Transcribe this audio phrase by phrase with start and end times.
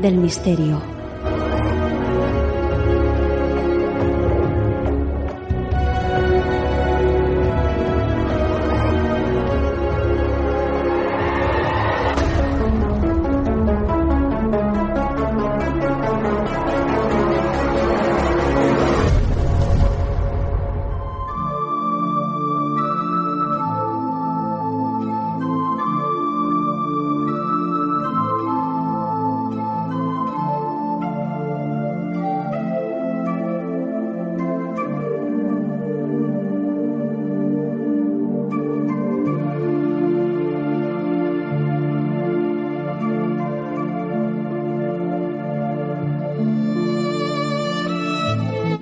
[0.00, 0.89] del misterio.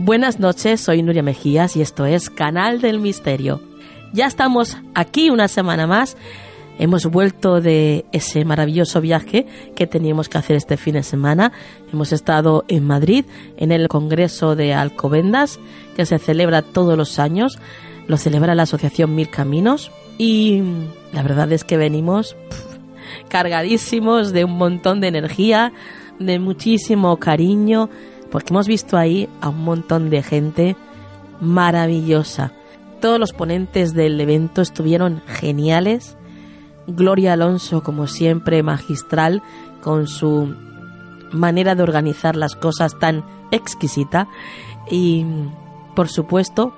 [0.09, 3.61] Buenas noches, soy Nuria Mejías y esto es Canal del Misterio.
[4.15, 6.17] Ya estamos aquí una semana más.
[6.79, 9.45] Hemos vuelto de ese maravilloso viaje
[9.77, 11.53] que teníamos que hacer este fin de semana.
[11.93, 13.27] Hemos estado en Madrid,
[13.59, 15.61] en el Congreso de Alcobendas,
[15.95, 17.59] que se celebra todos los años.
[18.07, 19.91] Lo celebra la Asociación Mil Caminos.
[20.17, 20.63] Y
[21.13, 22.35] la verdad es que venimos
[23.29, 25.75] cargadísimos de un montón de energía,
[26.19, 27.91] de muchísimo cariño,
[28.31, 30.77] porque hemos visto ahí a un montón de gente
[31.41, 32.53] maravillosa.
[33.01, 36.17] Todos los ponentes del evento estuvieron geniales.
[36.87, 39.43] Gloria Alonso, como siempre, magistral,
[39.83, 40.55] con su
[41.33, 44.29] manera de organizar las cosas tan exquisita.
[44.91, 45.25] Y,
[45.95, 46.75] por supuesto,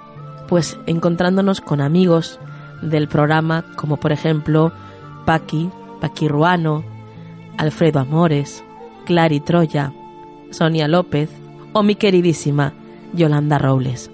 [0.48, 2.38] pues encontrándonos con amigos
[2.82, 4.72] del programa, como por ejemplo
[5.24, 6.82] Paqui, Paqui Ruano,
[7.56, 8.64] Alfredo Amores,
[9.04, 9.92] Clary Troya,
[10.50, 11.39] Sonia López
[11.72, 12.74] o mi queridísima
[13.12, 14.10] Yolanda Robles.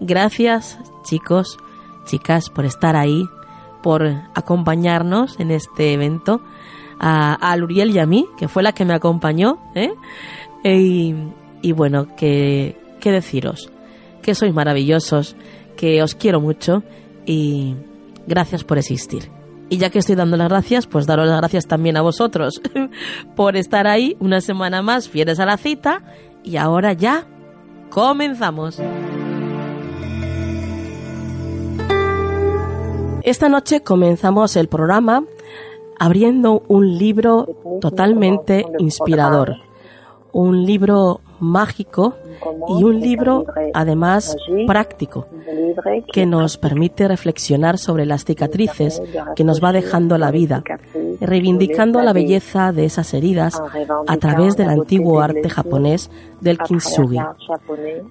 [0.00, 1.58] Gracias, chicos,
[2.06, 3.24] chicas, por estar ahí,
[3.82, 6.40] por acompañarnos en este evento.
[7.00, 9.58] A, a Luriel y a mí, que fue la que me acompañó.
[9.74, 9.92] ¿eh?
[10.62, 11.14] Y,
[11.60, 13.70] y bueno, que, que deciros
[14.24, 15.36] que sois maravillosos,
[15.76, 16.82] que os quiero mucho
[17.26, 17.74] y
[18.26, 19.30] gracias por existir.
[19.68, 22.60] Y ya que estoy dando las gracias, pues daros las gracias también a vosotros
[23.36, 26.02] por estar ahí una semana más, fieles a la cita.
[26.44, 27.26] Y ahora ya
[27.90, 28.80] comenzamos.
[33.22, 35.24] Esta noche comenzamos el programa
[35.98, 37.48] abriendo un libro
[37.80, 39.56] totalmente inspirador,
[40.32, 42.14] un libro mágico
[42.68, 45.28] y un libro además práctico
[46.12, 49.02] que nos permite reflexionar sobre las cicatrices
[49.36, 50.62] que nos va dejando la vida,
[51.20, 53.62] reivindicando la belleza de esas heridas
[54.06, 56.10] a través del antiguo arte japonés
[56.40, 57.20] del kintsugi,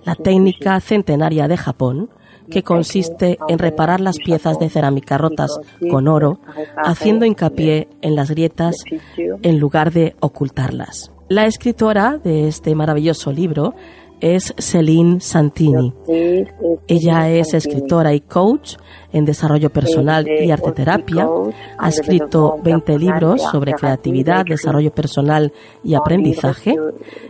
[0.06, 2.10] la técnica centenaria de Japón
[2.50, 5.58] que consiste en reparar las piezas de cerámica rotas
[5.90, 6.40] con oro,
[6.84, 8.76] haciendo hincapié en las grietas
[9.18, 11.13] en lugar de ocultarlas.
[11.34, 13.74] La escritora de este maravilloso libro
[14.22, 15.92] es Celine Santini.
[16.88, 18.76] Ella es escritora y coach
[19.12, 21.28] en desarrollo personal y arteterapia.
[21.80, 25.52] Ha escrito 20 libros sobre creatividad, desarrollo personal
[25.84, 26.76] y aprendizaje.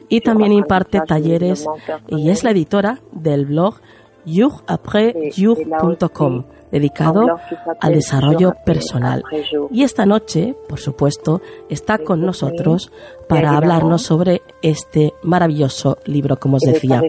[0.10, 1.66] Y también imparte talleres
[2.10, 3.76] y es la editora del blog
[4.25, 7.40] youaprès-jour.com, dedicado
[7.80, 9.24] al desarrollo personal.
[9.72, 12.92] Y esta noche, por supuesto, está con nosotros
[13.28, 17.02] para hablarnos sobre este maravilloso libro, como os decía.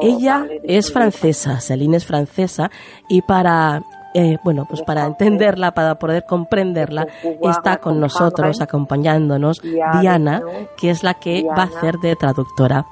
[0.00, 2.70] Ella es francesa, Celine es francesa,
[3.08, 3.82] y para
[4.14, 7.06] eh, bueno, pues para entenderla, para poder comprenderla,
[7.42, 10.42] está con nosotros acompañándonos Diana,
[10.76, 12.84] que es la que va a hacer de traductora.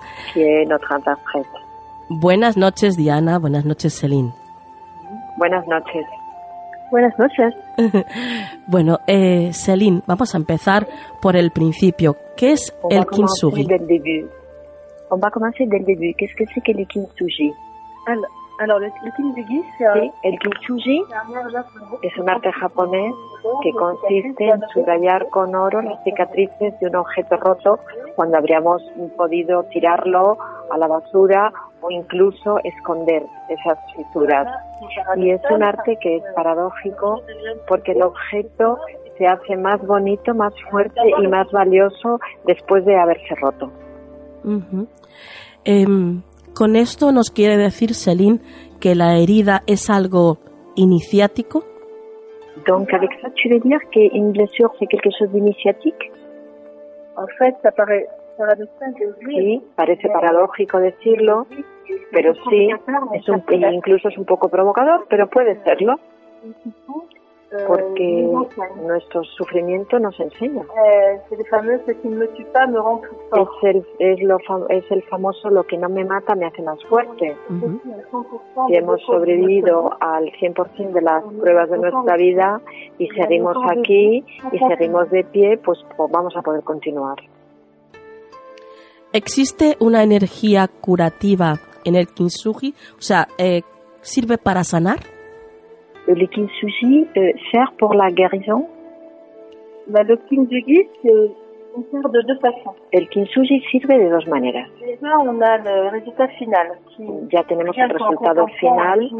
[2.10, 3.38] Buenas noches, Diana.
[3.38, 4.32] Buenas noches, Celine.
[5.38, 6.04] Buenas noches.
[6.90, 7.54] Buenas noches.
[8.66, 10.88] bueno, eh, Celine, vamos a empezar
[11.22, 12.16] por el principio.
[12.36, 13.64] ¿Qué es el kintsugi?
[15.12, 16.14] On va commencer dès le début.
[16.14, 17.52] Qu'est-ce que c'est que le kintsugi
[18.06, 18.26] Alors,
[18.66, 19.94] le, le kintsugi, c'est un...
[19.94, 21.02] Sí, el kintsugi
[22.02, 23.14] es un arte japonés
[23.62, 27.78] que consiste en subrayar con oro las cicatrices de un objeto roto
[28.16, 28.82] cuando habríamos
[29.16, 30.36] podido tirarlo
[30.70, 34.46] a la basura o incluso esconder esas fisuras.
[35.16, 37.22] Y es un arte que es paradójico
[37.66, 38.78] porque el objeto
[39.16, 43.70] se hace más bonito, más fuerte y más valioso después de haberse roto.
[45.64, 46.22] Em,
[46.54, 48.40] con esto nos quiere decir Celine
[48.80, 50.38] que la herida es algo
[50.76, 51.64] iniciático.
[52.66, 56.10] Donc avec ça, tu veux dire qu'une blessure, c'est quelque chose d'initiatique
[57.16, 58.06] En fait, ça paraît.
[59.28, 61.46] Sí, parece paradójico decirlo,
[62.10, 62.70] pero sí,
[63.12, 63.42] es un,
[63.74, 65.96] incluso es un poco provocador, pero puede serlo,
[67.66, 68.28] porque
[68.76, 70.62] nuestro sufrimiento nos enseña.
[73.30, 74.38] Plus Es el, es, lo
[74.68, 77.36] es el famoso lo que no me mata me hace más fuerte.
[78.68, 82.60] Si hemos sobrevivido al 100% de las pruebas de nuestra vida
[82.98, 87.16] y seguimos aquí y seguimos de pie, pues, pues vamos a poder continuar.
[89.12, 92.74] ¿Existe una energía curativa en el kintsugi?
[92.96, 93.62] O sea, eh,
[94.02, 95.00] ¿sirve para sanar?
[96.12, 98.66] Le kintsugi euh, sert pour la guérison.
[99.86, 101.30] Bah, le kintsugi, c'est
[102.90, 104.68] El kintsugi sirve de dos maneras.
[107.30, 109.10] Ya tenemos el resultado final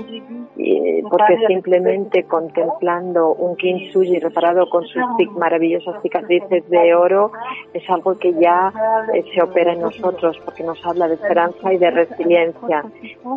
[0.58, 5.02] eh, porque simplemente contemplando un kintsugi reparado con sus
[5.36, 7.32] maravillosas cicatrices de oro
[7.72, 8.72] es algo que ya
[9.14, 12.84] eh, se opera en nosotros porque nos habla de esperanza y de resiliencia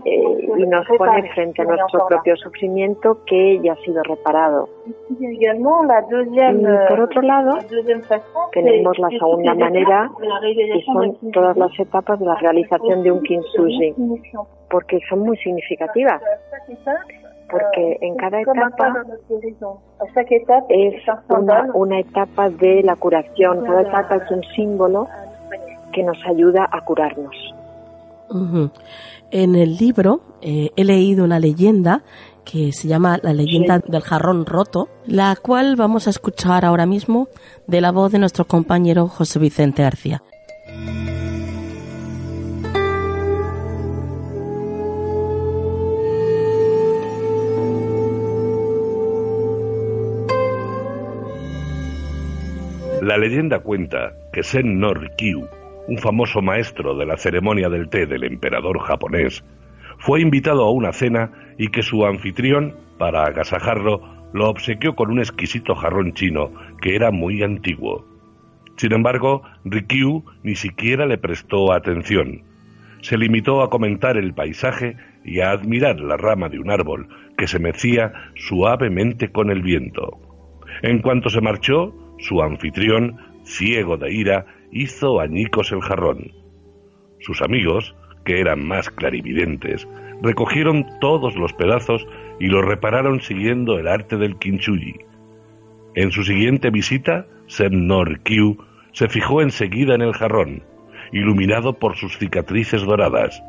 [0.06, 4.69] eh, y nos pone frente a nuestro propio sufrimiento que ya ha sido reparado.
[4.85, 10.09] Ici également, la deuxième, Y por otro lado, la deuxième façon, tenemos la segunda manera
[10.19, 13.94] d'un son todas las etapas de la realización de un kintsugi
[14.69, 16.21] porque son muy significativas
[17.53, 19.06] porque euh, en cada etapa
[20.69, 20.95] es
[21.30, 23.63] una, una etapa de la curación.
[23.63, 25.07] Cada etapa es un símbolo
[25.91, 27.35] que nos ayuda a curarnos.
[28.30, 28.71] Ujú.
[29.30, 32.01] En el libro eh, he leído una leyenda
[32.44, 37.28] que se llama La leyenda del jarrón roto, la cual vamos a escuchar ahora mismo
[37.68, 40.22] de la voz de nuestro compañero José Vicente García.
[53.04, 55.45] La leyenda cuenta que Sen no Rikyu,
[55.90, 59.44] un famoso maestro de la ceremonia del té del emperador japonés,
[60.00, 65.19] fue invitado a una cena y que su anfitrión, para agasajarlo, lo obsequió con un
[65.19, 68.06] exquisito jarrón chino que era muy antiguo.
[68.78, 72.42] Sin embargo, Rikyu ni siquiera le prestó atención.
[73.02, 77.07] Se limitó a comentar el paisaje y a admirar la rama de un árbol
[77.38, 80.19] que se mecía suavemente con el viento.
[80.81, 86.31] En cuanto se marchó, su anfitrión, ciego de ira, hizo añicos el jarrón.
[87.19, 87.95] Sus amigos,
[88.26, 89.88] que eran más clarividentes,
[90.22, 92.06] recogieron todos los pedazos
[92.40, 94.96] y los repararon siguiendo el arte del kintsugi.
[95.96, 98.58] En su siguiente visita, Sen no Rikyu
[98.94, 100.64] se fijó enseguida en el jarrón,
[101.12, 103.42] iluminado por sus cicatrices doradas,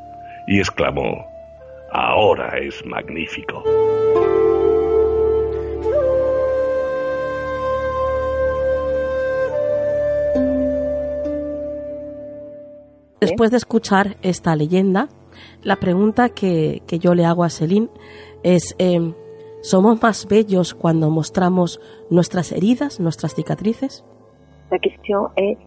[0.46, 1.26] y exclamó,
[1.92, 3.62] Ahora es magnífico.
[13.20, 15.08] Después de escuchar esta leyenda,
[15.62, 17.88] la pregunta que, que yo le hago a Celine
[18.42, 19.12] es, eh,
[19.62, 24.04] ¿somos más bellos cuando mostramos nuestras heridas, nuestras cicatrices?
[24.70, 25.58] La question est,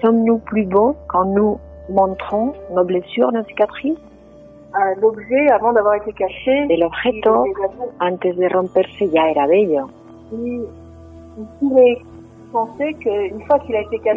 [0.00, 3.98] sommes-nous plus beaux quand nous montrons nos blessures, nos cicatrices
[5.00, 7.44] L'objet, avant d'avoir été caché, El objeto,
[8.00, 9.88] antes de romperse, ya era bello.
[10.32, 10.62] Y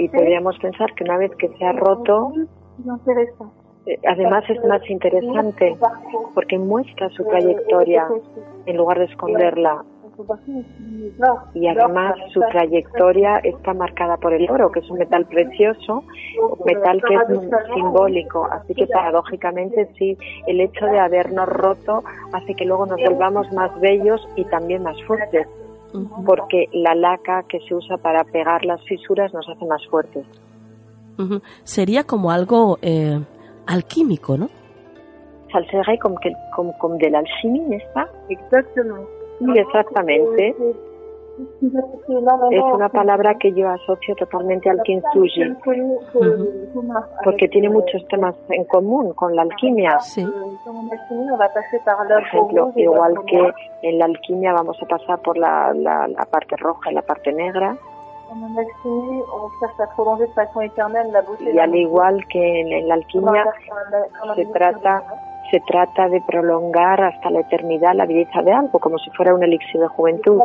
[0.08, 2.34] podríamos pensar que una vez que se ha roto,
[4.08, 5.78] Además es más interesante
[6.34, 8.08] porque muestra su trayectoria
[8.66, 9.84] en lugar de esconderla.
[11.54, 16.04] Y además su trayectoria está marcada por el oro, que es un metal precioso,
[16.42, 17.40] un metal que es
[17.74, 18.48] simbólico.
[18.52, 20.18] Así que paradójicamente sí,
[20.48, 22.04] el hecho de habernos roto
[22.34, 25.48] hace que luego nos volvamos más bellos y también más fuertes,
[26.26, 30.26] porque la laca que se usa para pegar las fisuras nos hace más fuertes.
[31.64, 33.20] Sería como algo eh,
[33.68, 34.50] alquímico, ¿no?
[35.52, 39.04] Ça serait comme, quel- comme, comme de l'alchimie, n'est-ce pas Exactement.
[39.40, 40.56] Sí, exactamente.
[42.50, 45.54] Es una palabra que yo asocio totalmente al kintsugi,
[47.24, 50.00] porque tiene muchos temas en común con la alquimia.
[50.00, 50.26] Sí.
[50.26, 56.56] Por ejemplo, igual que en la alquimia vamos a pasar por la, la, la parte
[56.58, 57.78] roja y la parte negra,
[61.40, 63.46] y al igual que en, en la alquimia
[64.36, 65.04] se trata
[65.52, 69.44] se trata de prolongar hasta la eternidad la belleza de algo, como si fuera un
[69.44, 70.38] elixir de juventud.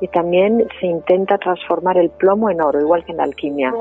[0.00, 3.72] Y también se intenta transformar el plomo en oro, igual que en la alquimia.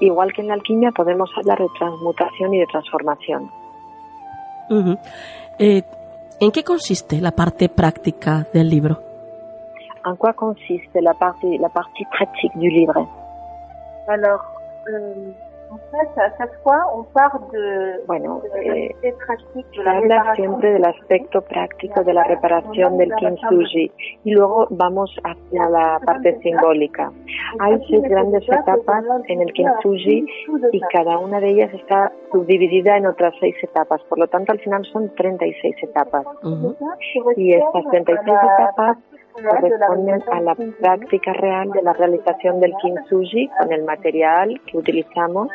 [0.00, 3.50] Igual que en la alquimia podemos hablar de transmutación y de transformación.
[4.70, 4.96] Ujú.
[5.58, 5.82] Eh,
[6.42, 8.98] ¿En qué consiste la parte práctica del libro?
[10.06, 13.06] En quoi consiste la partie, la partie pratique du livre
[14.08, 14.40] Alors,
[14.88, 15.32] euh,
[15.70, 20.34] en fait, à chaque fois, on part de, Bueno, de eh, de se la habla
[20.34, 23.92] siempre del aspecto práctico de la reparación del kintsugi
[24.24, 27.12] y luego vamos hacia la parte simbólica.
[27.60, 30.26] Hay seis grandes etapas en el kintsugi
[30.72, 34.02] y cada una de ellas está subdividida en otras seis etapas.
[34.08, 36.26] Por lo tanto, al final son 36 etapas.
[36.42, 36.76] Ujú.
[37.36, 38.98] Y estas 36 etapas
[39.32, 45.48] corresponden a la práctica real de la realización del kintsugi con el material que utilizamos,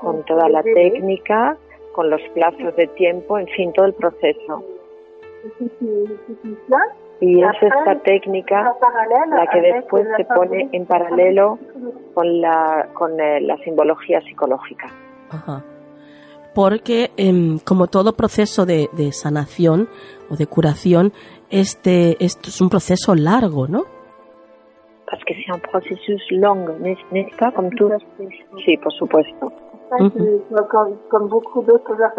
[0.00, 1.56] con toda la técnica,
[1.92, 4.64] con los plazos de tiempo, en fin, todo el proceso.
[7.20, 8.74] Y es esta técnica
[9.28, 11.58] la que después se pone en paralelo
[12.14, 14.88] con la, con eh, la simbología psicológica.
[15.30, 15.62] Ajá.
[16.54, 19.88] Porque em, como todo proceso de, de sanación
[20.30, 21.12] o de curación,
[21.50, 23.84] este esto es un proceso largo, ¿no?
[25.06, 25.60] Parce que c'est un
[26.40, 27.90] long, n'est- n'est-ce pas, comme tout
[28.64, 29.52] Sí, por supuesto.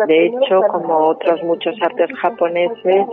[0.07, 3.07] De hecho, como otros muchos artes japoneses,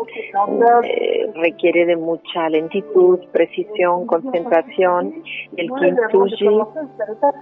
[0.84, 5.14] eh, requiere de mucha lentitud, precisión, concentración.
[5.56, 6.48] El kintsugi,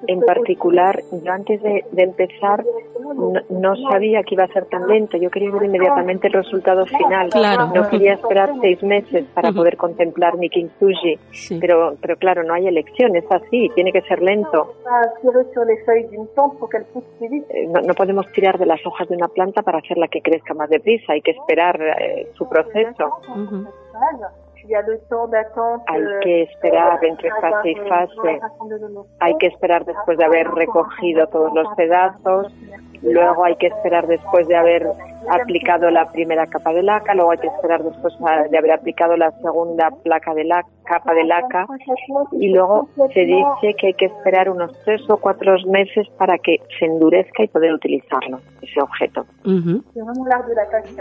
[0.06, 2.64] en particular, yo antes de, de empezar
[3.14, 5.16] no, no sabía que iba a ser tan lento.
[5.16, 7.30] Yo quería ver inmediatamente el resultado final.
[7.30, 7.70] Claro.
[7.74, 11.18] No quería esperar seis meses para poder contemplar mi kintsugi.
[11.32, 11.58] Sí.
[11.60, 14.74] Pero, pero claro, no hay elección, es así, tiene que ser lento.
[17.20, 20.54] Eh, No, no podemos tirar de las hojas de una planta para hacerla que crezca
[20.54, 23.10] más deprisa, hay que esperar eh, su proceso.
[25.86, 28.40] Hay que esperar entre fase y fase.
[29.20, 32.52] Hay que esperar después de haber recogido todos los pedazos,
[33.02, 34.86] luego hay que esperar después de haber
[35.28, 39.16] aplicado la primera capa de laca, luego hay que esperar después a- de haber aplicado
[39.16, 41.66] la segunda placa de la capa de laca
[42.32, 46.58] y luego se dice que hay que esperar unos tres o cuatro meses para que
[46.78, 49.26] se endurezca y poder utilizarlo, ese objeto.
[49.44, 49.82] Ujú.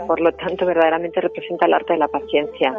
[0.07, 2.73] Por lo tanto, verdaderamente representa el arte de la paciencia.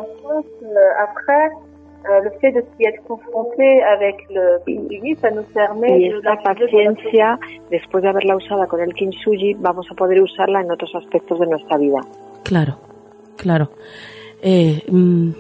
[2.07, 6.09] Après, euh, le fait de s'y être confronté avec le kintsugi, ça nous permet Y
[6.09, 7.39] de esta paciencia,
[7.71, 11.47] después de haberla usada con el kintsugi, vamos a poder usarla en otros aspectos de
[11.47, 12.01] nuestra vida.
[12.45, 12.79] Claro,
[13.37, 13.71] claro.
[14.43, 15.31] Eh, mm,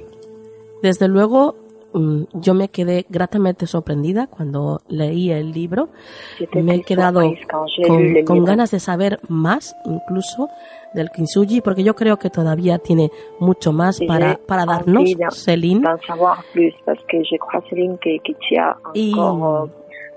[0.82, 1.56] desde luego,
[1.92, 5.88] mm, yo me quedé gratamente sorprendida cuando leí el libro.
[6.52, 7.20] Me he quedado
[7.87, 10.49] con, con ganas de saber más, incluso
[10.96, 15.44] del kintsugi, porque yo creo que todavía tiene mucho más para, para darnos, je crois,
[15.44, 15.80] Céline,
[18.94, 19.66] Y- euh,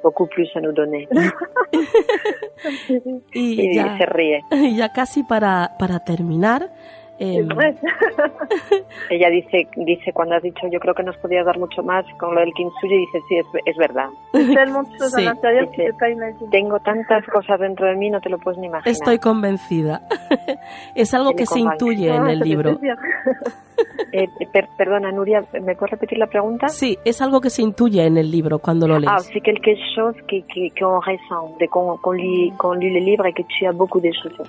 [0.01, 1.07] beaucoup plus à nous donner.
[3.33, 4.41] Y Y ya, se ríe.
[4.51, 6.71] y ya casi para, para terminar,
[7.20, 7.46] eh,
[9.10, 12.34] Ella dice, dice cuando has dicho, yo creo que nos podías dar mucho más con
[12.34, 14.10] lo del kintsugi, dice, sí, es, es verdad.
[15.10, 15.26] Sí.
[16.12, 16.50] imaginer.
[16.50, 18.92] Tengo tantas cosas dentro de mí, no te lo puedes ni imaginar.
[18.92, 20.02] estoy convencida.
[20.96, 22.80] es algo Que se intuye en el libro.
[24.12, 26.67] Eh, per- perdona, Nuria, ¿me puedes repetir la pregunta?
[26.69, 29.12] Sí, es algo que se intuye en el libro cuando lo lees.
[29.13, 33.00] Ah, c'est quelque chose qui, qui, qu'on ressent, de qu'on, qu'on lit, qu'on lit le
[33.00, 34.48] livre et que tu as beaucoup de choses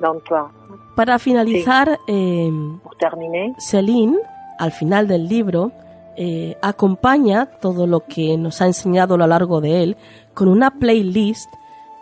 [0.00, 0.50] dans toi.
[0.96, 2.50] Para finalizar, eh,
[2.82, 4.16] Pour terminer, Céline,
[4.58, 5.72] al final del libro,
[6.16, 9.96] eh, acompaña todo lo que nos ha enseñado a lo largo de él
[10.32, 11.52] con una playlist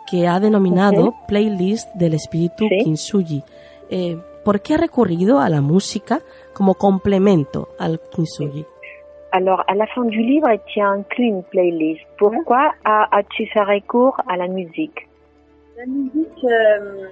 [0.09, 3.41] que ha denominado Playlist del Espíritu Kintsugi.
[3.89, 6.19] Eh, ¿Por qué ha recurrido a la música
[6.53, 8.65] como complemento al Kintsugi?
[9.31, 12.05] Alors, à la fin du livre, il y a inclus une playlist.
[12.19, 15.07] Pourquoi as-tu fait recours à la musique
[15.75, 17.07] La musique, euh,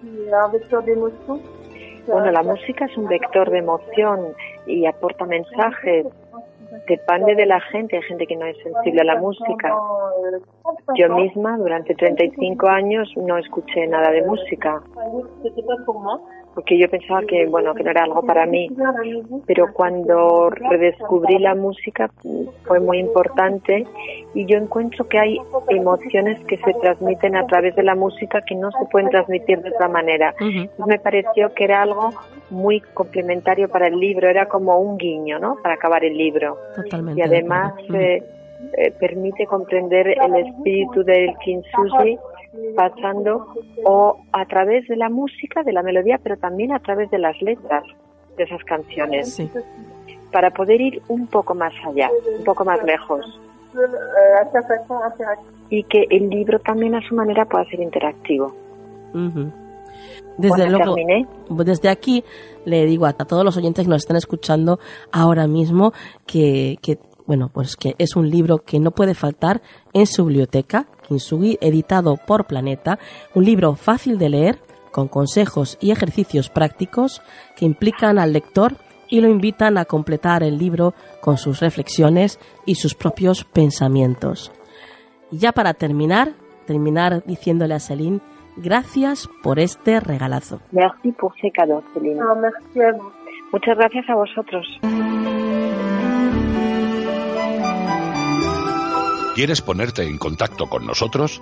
[0.00, 1.40] c'est un vecteur d'émotion.
[2.06, 4.34] Bueno, la música es un vector de emoción
[4.66, 6.06] y aporta mensajes.
[6.86, 9.76] Depende de la gente, hay gente que no es sensible a la música.
[10.96, 14.80] Yo misma durante 35 años no escuché nada de música
[16.54, 18.68] Porque yo pensaba que bueno que no era algo para mí.
[19.46, 22.10] Pero cuando redescubrí la música
[22.64, 23.86] fue muy importante
[24.34, 25.38] y yo encuentro que hay
[25.68, 29.70] emociones que se transmiten a través de la música que no se pueden transmitir de
[29.70, 30.34] otra manera.
[30.40, 32.10] Entonces me pareció que era algo
[32.50, 36.58] muy complementario para el libro era como un guiño no para acabar el libro.
[36.74, 37.20] Totalmente.
[37.20, 38.22] y de además eh,
[38.76, 42.18] eh, permite comprender el espíritu del kintsugi
[42.76, 43.46] pasando
[43.84, 47.40] o a través de la música, de la melodía, pero también a través de las
[47.42, 47.84] letras
[48.36, 49.50] de esas canciones, Sí.
[50.32, 53.24] para poder ir un poco más allá, un poco más lejos,
[55.68, 58.52] y que el libro también a su manera pueda ser interactivo.
[60.38, 61.26] Desde Bueno, luego, terminé.
[61.50, 62.24] desde aquí
[62.64, 64.78] le digo a, a todos los oyentes que nos están escuchando
[65.12, 65.92] ahora mismo
[66.26, 69.62] que, que, bueno, pues que es un libro que no puede faltar
[69.92, 72.98] en su biblioteca, Kintsugi, editado por Planeta,
[73.34, 74.58] un libro fácil de leer,
[74.90, 77.22] con consejos y ejercicios prácticos
[77.56, 78.74] que implican al lector
[79.08, 84.52] y lo invitan a completar el libro con sus reflexiones y sus propios pensamientos.
[85.30, 86.32] Y ya para terminar,
[86.66, 88.20] terminar diciéndole a Celine,
[88.56, 90.60] gracias por este regalazo.
[90.72, 92.20] Merci pour ces cadeaux, Céline.
[92.20, 93.12] Ah, merci à vous.
[93.52, 94.66] Muchas gracias a vosotros.
[99.34, 101.40] ¿Quieres ponerte en contacto con nosotros?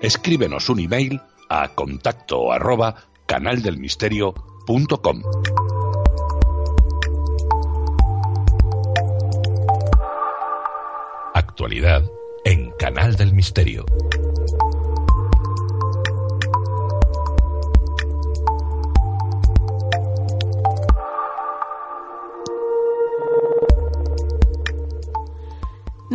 [0.00, 2.94] Escríbenos un email a contacto arroba
[3.26, 5.22] canaldelmisterio.com.
[11.34, 12.04] Actualidad
[12.44, 13.84] en Canal del Misterio.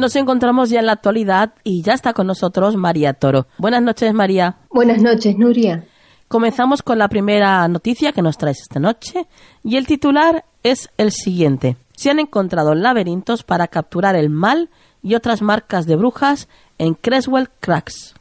[0.02, 3.46] Nos encontramos ya en la actualidad y ya está con nosotros María Toro.
[3.60, 4.58] Buenas noches, María.
[4.72, 5.86] Buenas noches, Nuria.
[6.28, 9.28] Comenzamos con la primera noticia que nos traes esta noche
[9.64, 11.78] y el titular es el siguiente.
[11.96, 14.72] Se han encontrado laberintos para capturar el mal
[15.04, 18.16] y otras marcas de brujas en Creswell Cracks.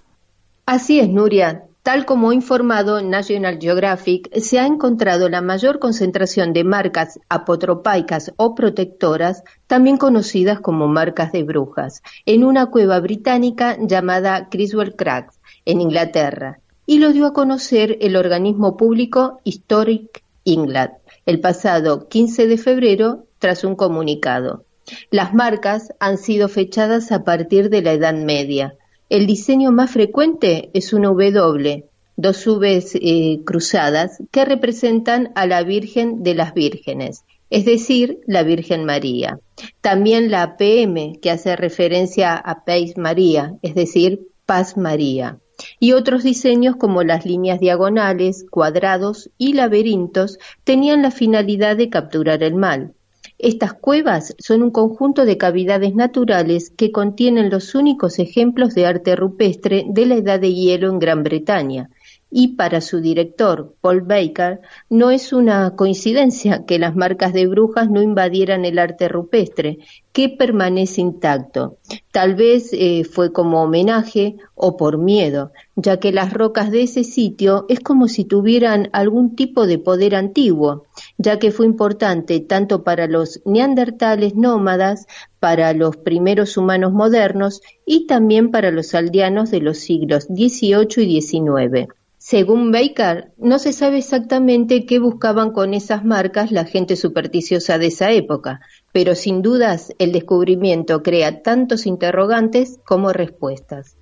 [0.66, 1.64] Así es, Nuria.
[1.82, 8.32] Tal como ha informado National Geographic, se ha encontrado la mayor concentración de marcas apotropaicas
[8.36, 15.40] o protectoras, también conocidas como marcas de brujas, en una cueva británica llamada Criswell Cracks,
[15.64, 20.92] en Inglaterra, y lo dio a conocer el organismo público Historic England
[21.26, 24.64] el pasado 15 de febrero tras un comunicado.
[25.10, 28.74] Las marcas han sido fechadas a partir de la Edad Media.
[29.10, 31.84] El diseño más frecuente es una W,
[32.16, 38.44] dos Vs eh, cruzadas que representan a la Virgen de las Vírgenes, es decir, la
[38.44, 39.40] Virgen María.
[39.80, 45.40] También la PM, que hace referencia a Peis María, es decir, Paz María.
[45.80, 52.44] Y otros diseños como las líneas diagonales, cuadrados y laberintos tenían la finalidad de capturar
[52.44, 52.94] el mal.
[53.42, 59.16] Estas cuevas son un conjunto de cavidades naturales que contienen los únicos ejemplos de arte
[59.16, 61.88] rupestre de la Edad de Hielo en Gran Bretaña.
[62.30, 67.90] Y para su director, Paul Baker, no es una coincidencia que las marcas de brujas
[67.90, 69.78] no invadieran el arte rupestre,
[70.12, 71.78] que permanece intacto.
[72.12, 77.04] Tal vez eh, fue como homenaje o por miedo, ya que las rocas de ese
[77.04, 80.84] sitio es como si tuvieran algún tipo de poder antiguo,
[81.18, 85.06] ya que fue importante tanto para los neandertales nómadas,
[85.38, 91.20] para los primeros humanos modernos y también para los aldeanos de los siglos XVIII y
[91.20, 91.88] XIX.
[92.22, 97.86] Según Baker, no se sabe exactamente qué buscaban con esas marcas la gente supersticiosa de
[97.86, 98.60] esa época,
[98.92, 103.96] pero sin dudas el descubrimiento crea tantos interrogantes como respuestas.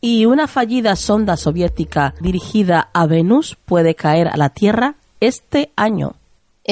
[0.00, 6.14] Y una fallida sonda soviética dirigida a Venus puede caer a la Tierra este año.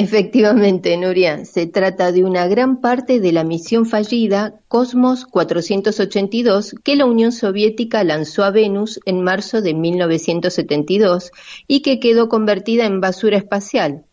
[0.01, 6.95] Efectivamente, Nuria, se trata de una gran parte de la misión fallida Cosmos 482 que
[6.95, 11.31] la Unión Soviética lanzó a Venus en marzo de 1972
[11.67, 14.05] y que quedó convertida en basura espacial.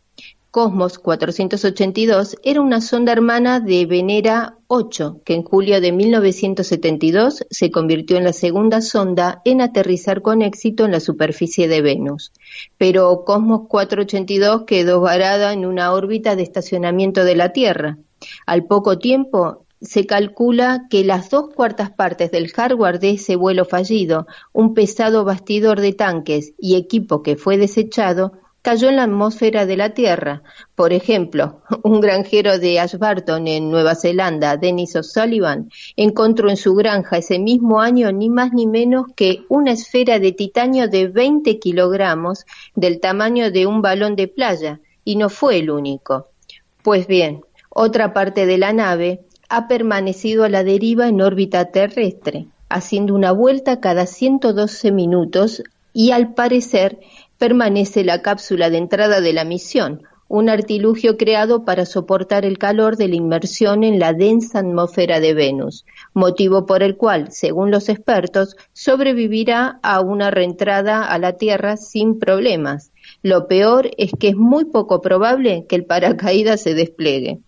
[0.51, 7.71] Cosmos 482 era una sonda hermana de Venera 8, que en julio de 1972 se
[7.71, 12.33] convirtió en la segunda sonda en aterrizar con éxito en la superficie de Venus.
[12.79, 17.99] Pero Cosmos 482 quedó varada en una órbita de estacionamiento de la Tierra.
[18.47, 23.65] Al poco tiempo, se calcula que las dos cuartas partes del hardware de ese vuelo
[23.65, 28.33] fallido, un pesado bastidor de tanques y equipo que fue desechado,
[28.67, 30.43] cayó en la atmósfera de la Tierra.
[30.75, 37.19] Por ejemplo, un granjero de Ashburton en Nueva Zelanda, Dennis O'Sullivan, encontró en su granja
[37.19, 42.45] ese mismo año ni más ni menos que una esfera de titanio de 20 kilogramos
[42.75, 46.31] del tamaño de un balón de playa, y no fue el único.
[46.83, 52.49] Pues bien, otra parte de la nave ha permanecido a la deriva en órbita terrestre,
[52.69, 56.99] haciendo una vuelta cada 112 minutos y al parecer
[57.39, 62.97] permanece la cápsula de entrada de la misión, un artilugio creado para soportar el calor
[62.97, 67.89] de la inmersión en la densa atmósfera de Venus, motivo por el cual, según los
[67.89, 72.91] expertos, sobrevivirá a una reentrada a la Tierra sin problemas.
[73.23, 77.41] Lo peor es que es muy poco probable que el paracaídas se despliegue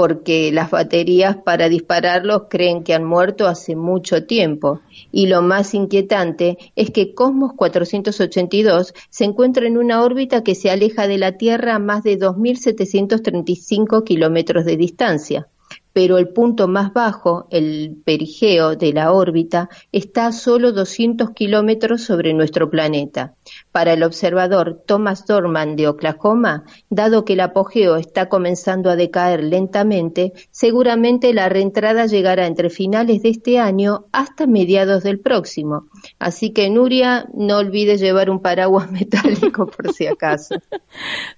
[0.00, 4.80] porque las baterías para dispararlos creen que han muerto hace mucho tiempo.
[5.12, 10.70] Y lo más inquietante es que Cosmos 482 se encuentra en una órbita que se
[10.70, 15.48] aleja de la Tierra a más de 2.735 kilómetros de distancia
[15.92, 22.02] pero el punto más bajo, el perigeo de la órbita, está a solo 200 kilómetros
[22.02, 23.34] sobre nuestro planeta.
[23.72, 29.42] Para el observador Thomas Dorman de Oklahoma, dado que el apogeo está comenzando a decaer
[29.42, 35.86] lentamente, seguramente la reentrada llegará entre finales de este año hasta mediados del próximo.
[36.18, 40.56] Así que Nuria, no olvides llevar un paraguas metálico por si acaso.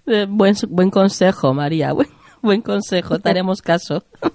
[0.07, 1.93] Eh, buen, buen consejo, María.
[2.43, 4.05] buen consejo, te haremos caso.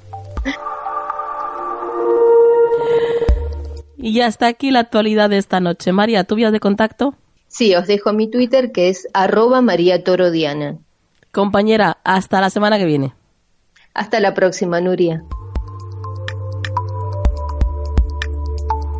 [4.00, 5.91] Y ya está aquí la actualidad de esta noche.
[5.91, 7.15] María, ¿tú vías de contacto?
[7.48, 10.78] Sí, os dejo mi Twitter que es arroba María Toro Diana.
[11.32, 13.13] Compañera, hasta la semana que viene.
[13.96, 15.24] Hasta la próxima, Nuria.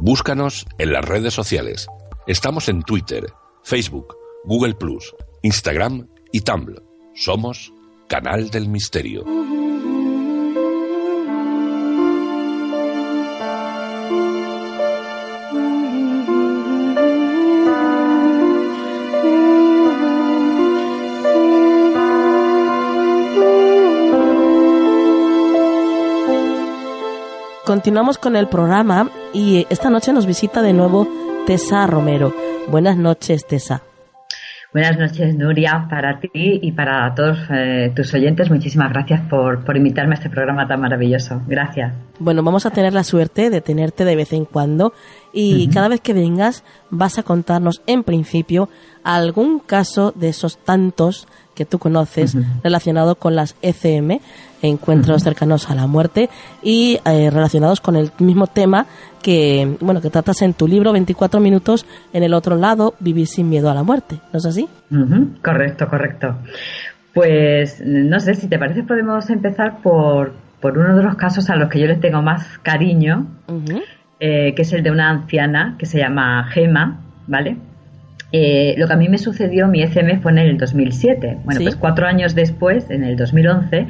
[0.02, 1.88] Búscanos en las redes sociales.
[2.26, 3.28] Estamos en Twitter,
[3.64, 4.16] Facebook,
[4.46, 6.82] Google Plus, Instagram y Tumblr.
[7.14, 7.72] Somos
[8.08, 9.26] Canal del Misterio.
[27.66, 31.06] Continuamos con el programa y esta noche nos visita de nuevo
[31.46, 32.34] Tessa Romero.
[32.70, 33.84] Buenas noches, Tessa.
[34.74, 38.52] Buenas noches, Nuria, para ti y para todos eh, tus oyentes.
[38.52, 41.42] Muchísimas gracias por, por, invitarme a este programa tan maravilloso.
[41.48, 41.94] Gracias.
[42.20, 44.94] Bueno, vamos a tener la suerte de tenerte de vez en cuando
[45.32, 48.70] y cada vez que vengas vas a contarnos, en principio,
[49.04, 54.20] algún caso de esos tantos que tú conoces relacionado con las ECM,
[54.62, 56.30] encuentros cercanos a la muerte,
[56.62, 58.86] y eh, relacionados con el mismo tema
[59.28, 63.50] que, bueno, que tratas en tu libro 24 minutos en el otro lado, Vivir sin
[63.50, 64.22] miedo a la muerte.
[64.32, 64.70] ¿No es así?
[65.44, 66.38] Correcto, correcto.
[67.14, 71.58] Pues no sé, si te parece podemos empezar por, por uno de los casos a
[71.58, 73.28] los que yo les tengo más cariño,
[74.22, 77.58] eh, que es el de una anciana que se llama Gema, ¿vale?
[78.32, 81.40] Eh, lo que a mí me sucedió, mi ECM fue en el 2007.
[81.44, 83.88] Bueno, pues cuatro años después, en el 2011,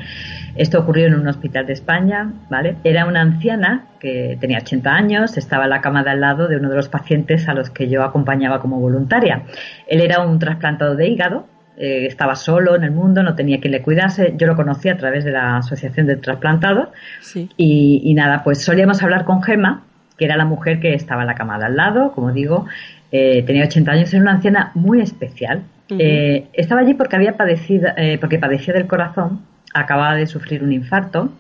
[0.56, 2.76] esto ocurrió en un hospital de España, ¿vale?
[2.84, 6.58] Era una anciana que tenía 80 años, estaba en la cama de al lado de
[6.58, 9.44] uno de los pacientes a los que yo acompañaba como voluntaria.
[9.88, 13.72] Él era un trasplantado de hígado, eh, estaba solo en el mundo, no tenía quien
[13.72, 14.34] le cuidase.
[14.38, 16.90] Yo lo conocí a través de la Asociación de Trasplantados.
[17.36, 19.84] Y, y, nada, pues solíamos hablar con Gema,
[20.18, 22.66] que era la mujer que estaba en la cama de al lado, como digo,
[23.12, 25.64] eh, tenía 80 años, era una anciana muy especial.
[25.90, 30.74] Eh, estaba allí porque había padecido, eh, porque padecía del corazón, acababa de sufrir un
[30.74, 31.32] infarto.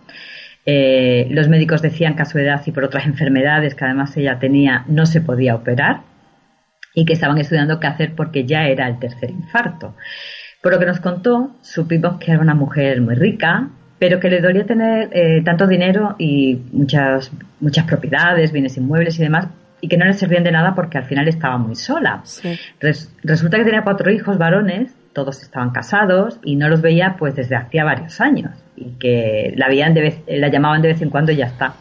[0.65, 4.83] los médicos decían que a su edad y por otras enfermedades que además ella tenía
[4.87, 6.01] no se podía operar
[6.93, 9.95] y que estaban estudiando qué hacer porque ya era el tercer infarto.
[10.61, 14.41] Por lo que nos contó, supimos que era una mujer muy rica, pero que le
[14.41, 19.47] dolía tener tanto dinero y muchas, muchas propiedades, bienes inmuebles y demás,
[19.81, 22.23] y que no le servían de nada porque al final estaba muy sola.
[23.23, 27.55] resulta que tenía cuatro hijos varones, todos estaban casados y no los veía pues desde
[27.55, 31.31] hacía varios años y que la, veían de vez, la llamaban de vez en cuando
[31.31, 31.73] y ya está.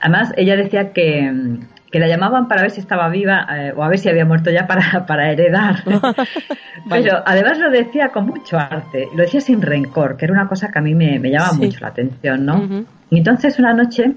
[0.00, 1.58] Además, ella decía que,
[1.90, 4.50] que la llamaban para ver si estaba viva eh, o a ver si había muerto
[4.50, 5.82] ya para, para heredar.
[6.90, 10.70] Pero además lo decía con mucho arte, lo decía sin rencor, que era una cosa
[10.70, 12.86] que a mí me, me llama mucho la atención, ¿no?
[13.08, 14.12] Y entonces una noche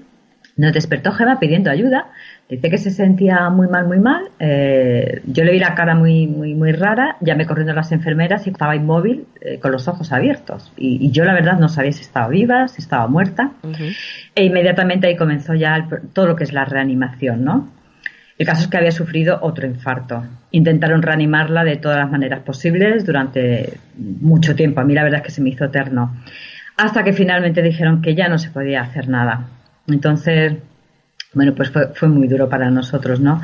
[0.57, 2.07] nos despertó Gemma pidiendo ayuda
[2.49, 4.29] Dice que se sentía muy mal, muy mal.
[4.39, 7.17] Eh, yo le vi la cara muy, muy, muy rara.
[7.19, 10.71] Llamé corriendo a las enfermeras y estaba inmóvil eh, con los ojos abiertos.
[10.77, 13.51] Y, yo, la verdad, no sabía si estaba viva, si estaba muerta.
[14.33, 17.69] E inmediatamente ahí comenzó ya todo lo que es la reanimación, ¿no?
[18.37, 20.23] El caso es que había sufrido otro infarto.
[20.51, 24.79] Intentaron reanimarla de todas las maneras posibles durante mucho tiempo.
[24.79, 26.15] A mí la verdad es que se me hizo eterno.
[26.77, 29.47] Hasta que finalmente dijeron que ya no se podía hacer nada.
[29.87, 30.53] Entonces,
[31.33, 33.41] bueno, pues fue, fue muy duro para nosotros, ¿no?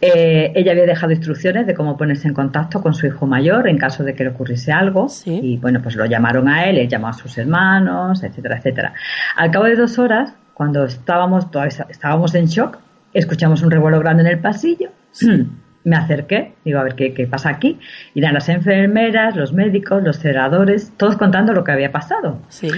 [0.00, 3.78] Eh, ella había dejado instrucciones de cómo ponerse en contacto con su hijo mayor en
[3.78, 5.08] caso de que le ocurriese algo.
[5.24, 8.94] Y bueno, pues lo llamaron a él, él llamó a sus hermanos, etcétera, etcétera.
[9.36, 12.78] Al cabo de dos horas, cuando estábamos, todavía estábamos en shock,
[13.14, 14.90] escuchamos un revuelo grande en el pasillo.
[15.84, 17.78] Me acerqué, digo, a ver qué, qué pasa aquí.
[18.12, 22.40] Y eran las enfermeras, los médicos, los celadores, todos contando lo que había pasado.
[22.48, 22.70] Sí.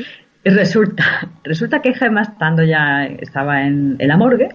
[0.45, 4.51] Y resulta, resulta que Gemma, estando ya, estaba en, la morgue,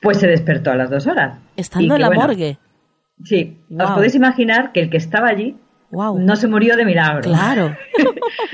[0.00, 1.38] pues se despertó a las dos horas.
[1.56, 2.58] ¿Estando en la morgue?
[3.22, 5.56] Sí, os podéis imaginar que el que estaba allí
[5.90, 7.22] no se murió de milagro.
[7.22, 7.76] Claro.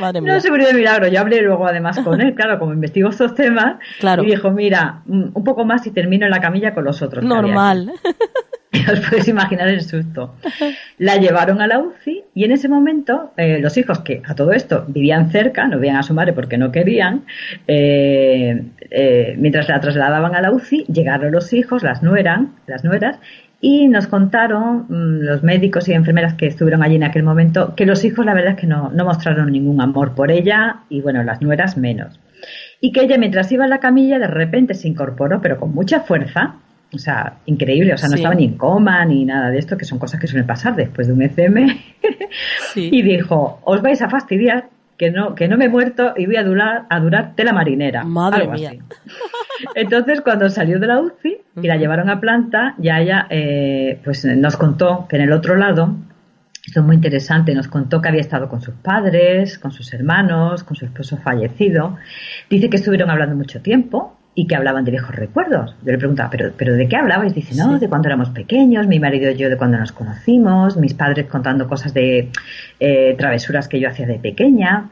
[0.23, 1.09] No se murió de milagro.
[1.09, 3.77] Yo hablé luego además con él, claro, como investigo estos temas.
[3.99, 4.23] Claro.
[4.23, 7.25] Y dijo, mira, un poco más y termino en la camilla con los otros.
[7.25, 7.93] Normal.
[8.93, 10.35] Os podéis imaginar el susto.
[10.99, 14.53] La llevaron a la UCI y en ese momento eh, los hijos que a todo
[14.53, 17.25] esto vivían cerca, no veían a su madre porque no querían,
[17.67, 23.19] eh, eh, mientras la trasladaban a la UCI, llegaron los hijos, las nueras, las nueras,
[23.61, 27.87] y nos contaron mm, los médicos y enfermeras que estuvieron allí en aquel momento que
[27.87, 31.25] los hijos la verdad es que no, no mostraron ningún amor por ella y bueno,
[31.25, 32.21] las nueras menos.
[32.81, 36.01] Y que ella mientras iba en la camilla de repente se incorporó, pero con mucha
[36.01, 36.55] fuerza,
[36.93, 39.85] o sea, increíble, o sea, no estaba ni en coma ni nada de esto, que
[39.85, 41.79] son cosas que suelen pasar después de un ECM.
[42.75, 44.69] y dijo, os vais a fastidiar,
[45.01, 48.05] que no, que no me he muerto y voy a durar, a durar tela marinera.
[48.05, 48.73] Madre mía.
[49.75, 54.25] Entonces, cuando salió de la UCI y la llevaron a planta, ya ella eh, pues
[54.25, 55.97] nos contó que en el otro lado,
[56.67, 60.65] esto es muy interesante, nos contó que había estado con sus padres, con sus hermanos,
[60.65, 61.97] con su esposo fallecido.
[62.51, 65.75] Dice que estuvieron hablando mucho tiempo, y que hablaban de viejos recuerdos.
[65.83, 67.35] Yo le preguntaba, ¿pero, pero de qué hablabais?
[67.35, 70.95] Dice, no, de cuando éramos pequeños, mi marido y yo de cuando nos conocimos, mis
[70.95, 72.31] padres contando cosas de
[72.79, 74.91] eh, travesuras que yo hacía de pequeña.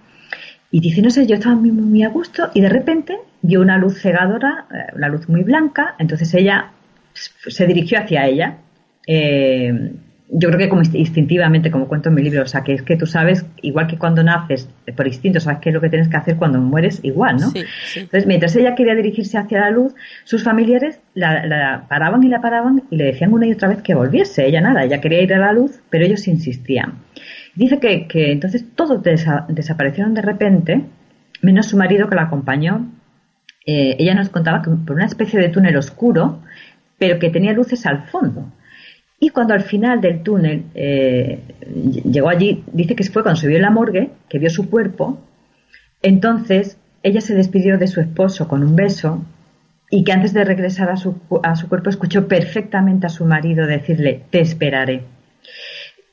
[0.71, 3.79] Y dice, no sé, yo estaba muy, muy a gusto y de repente vio una
[3.79, 6.73] luz cegadora, eh, una luz muy blanca, entonces ella
[7.15, 8.59] se dirigió hacia ella.
[9.07, 9.93] Eh,
[10.31, 12.97] yo creo que como instintivamente, como cuento en mi libro, o sea, que es que
[12.97, 16.17] tú sabes, igual que cuando naces por instinto, sabes qué es lo que tienes que
[16.19, 17.51] hacer cuando mueres, igual, ¿no?
[17.55, 22.83] Entonces, mientras ella quería dirigirse hacia la luz, sus familiares la, paraban y la paraban
[22.91, 24.47] y le decían una y otra vez que volviese.
[24.47, 26.95] Ella nada, ella quería ir a la luz, pero ellos insistían.
[27.55, 30.83] Dice que, que entonces todos desaparecieron de repente,
[31.41, 32.87] menos su marido que la acompañó.
[33.67, 36.43] Eh, ella nos contaba que por una especie de túnel oscuro,
[36.99, 38.53] pero que tenía luces al fondo.
[39.21, 41.41] Y cuando al final del túnel eh,
[42.05, 45.19] llegó allí, dice que fue cuando se vio en la morgue, que vio su cuerpo,
[46.03, 49.25] entonces ella se despidió de su esposo con un beso
[49.91, 53.67] y que antes de regresar a su, a su cuerpo escuchó perfectamente a su marido
[53.67, 55.03] decirle, te esperaré.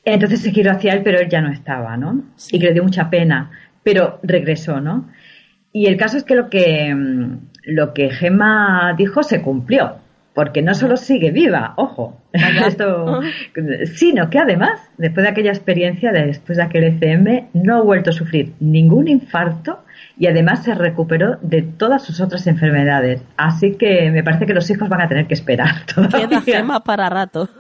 [0.04, 2.24] Entonces se giró hacia él, pero él ya no estaba, ¿no?
[2.52, 3.52] Y que le dio mucha pena,
[3.84, 5.10] pero regresó, ¿no?
[5.72, 9.98] Y el caso es que lo que, mm, lo que Gemma dijo se cumplió
[10.36, 12.22] porque no solo sigue viva, ojo,
[12.68, 13.22] esto,
[13.96, 18.14] sino que además, después de aquella experiencia, después de aquel ECM, no ha vuelto a
[18.14, 19.80] sufrir ningún infarto
[20.18, 23.22] y además se recuperó de todas sus otras enfermedades.
[23.38, 26.28] Así que me parece que los hijos van a tener que esperar todavía.
[26.28, 27.50] Queda gema para rato.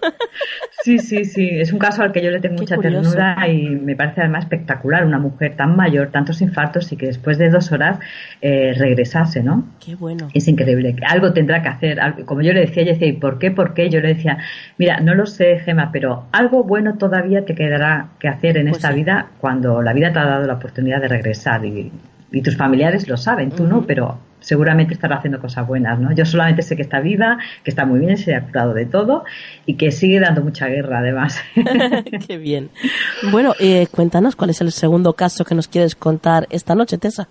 [0.83, 1.49] Sí, sí, sí.
[1.49, 5.03] Es un caso al que yo le tengo mucha ternura y me parece además espectacular
[5.03, 7.97] una mujer tan mayor, tantos infartos y que después de dos horas
[8.39, 9.67] eh, regresase, ¿no?
[9.83, 10.27] Qué bueno.
[10.35, 10.95] Es increíble.
[11.07, 11.99] Algo tendrá que hacer.
[12.25, 13.49] Como yo le decía, ella decía, ¿y por qué?
[13.49, 13.89] ¿Por qué?
[13.89, 14.37] Yo le decía,
[14.77, 18.77] mira, no lo sé, Gema, pero algo bueno todavía te quedará que hacer en pues
[18.77, 21.91] esta vida cuando la vida te ha dado la oportunidad de regresar y
[22.35, 26.11] y tus familiares lo saben, tú no, pero seguramente estará haciendo cosas buenas, ¿no?
[26.13, 29.23] Yo solamente sé que está viva, que está muy bien, se ha curado de todo
[29.65, 31.39] y que sigue dando mucha guerra, además.
[32.27, 32.71] Qué bien.
[33.31, 37.29] Bueno, eh, cuéntanos cuál es el segundo caso que nos quieres contar esta noche, Tessa.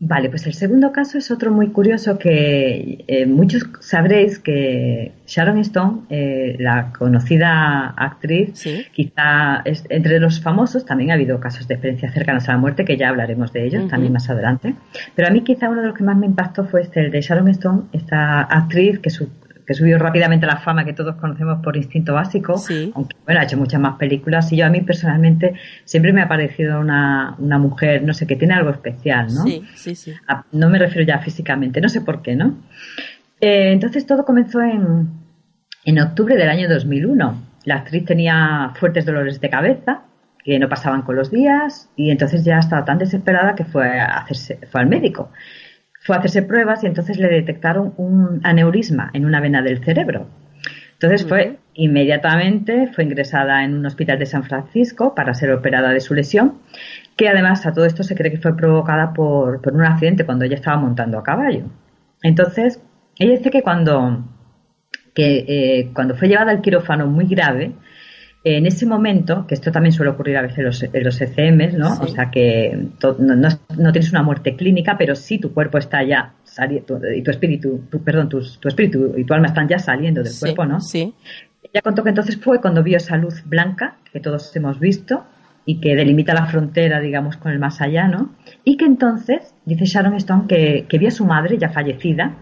[0.00, 5.58] Vale, pues el segundo caso es otro muy curioso que eh, muchos sabréis que Sharon
[5.58, 11.74] Stone, eh, la conocida actriz, quizá es, entre los famosos también ha habido casos de
[11.74, 14.74] experiencias cercanas a la muerte, que ya hablaremos de ellos también más adelante.
[15.14, 17.20] Pero a mí quizá uno de los que más me impactó fue este, el de
[17.20, 19.28] Sharon Stone, esta actriz que su
[19.66, 22.54] que subió rápidamente la fama que todos conocemos por Instinto Básico,
[22.94, 26.28] aunque bueno, ha hecho muchas más películas y yo a mí personalmente siempre me ha
[26.28, 29.42] parecido una, una mujer, no sé, que tiene algo especial, ¿no?
[29.44, 30.12] Sí, sí, sí.
[30.52, 32.58] no me refiero ya físicamente, no sé por qué, ¿no?
[33.40, 35.08] Eh, entonces todo comenzó en,
[35.84, 37.42] en octubre del año 2001.
[37.64, 40.02] La actriz tenía fuertes dolores de cabeza
[40.44, 44.18] que no pasaban con los días y entonces ya estaba tan desesperada que fue a
[44.18, 45.30] hacerse, fue al médico
[46.04, 50.28] fue a hacerse pruebas y entonces le detectaron un aneurisma en una vena del cerebro.
[50.92, 56.00] Entonces fue inmediatamente, fue ingresada en un hospital de San Francisco para ser operada de
[56.00, 56.58] su lesión,
[57.16, 60.56] que además a todo esto se cree que fue provocada por, un accidente cuando ella
[60.56, 61.64] estaba montando a caballo.
[62.22, 62.80] Entonces,
[63.18, 64.24] ella dice que cuando,
[65.14, 67.72] que, eh, cuando fue llevada al quirófano muy grave,
[68.44, 71.78] en ese momento, que esto también suele ocurrir a veces en los, en los ECM,
[71.78, 71.94] ¿no?
[71.98, 77.00] O sea que no, tienes una muerte clínica, pero sí tu cuerpo está ya saliendo,
[77.10, 80.66] y tu espíritu, tu, perdón, tu, espíritu y tu alma están ya saliendo del cuerpo,
[80.66, 80.78] ¿no?
[80.80, 81.14] Sí.
[81.62, 85.24] Ella contó que entonces fue cuando vio esa luz blanca que todos hemos visto
[85.64, 88.34] y que delimita la frontera, digamos, con el más allá, ¿no?
[88.62, 92.36] Y que entonces, dice Sharon Stone, que, que vio a su madre ya fallecida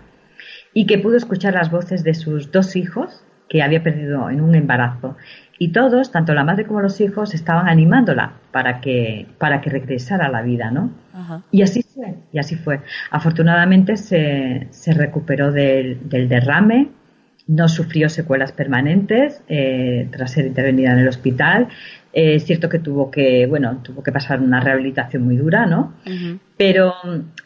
[0.75, 4.55] y que pudo escuchar las voces de sus dos hijos que había perdido en un
[4.55, 5.17] embarazo
[5.63, 10.27] y todos, tanto la madre como los hijos, estaban animándola para que, para que regresara
[10.27, 10.91] a la vida, ¿no?
[11.53, 12.81] Y así fue, y así fue.
[13.13, 16.89] Afortunadamente se, se recuperó del, del, derrame,
[17.47, 21.69] no sufrió secuelas permanentes eh, tras ser intervenida en el hospital
[22.13, 25.95] eh, es cierto que tuvo que, bueno, tuvo que pasar una rehabilitación muy dura, ¿no?
[26.59, 26.95] Pero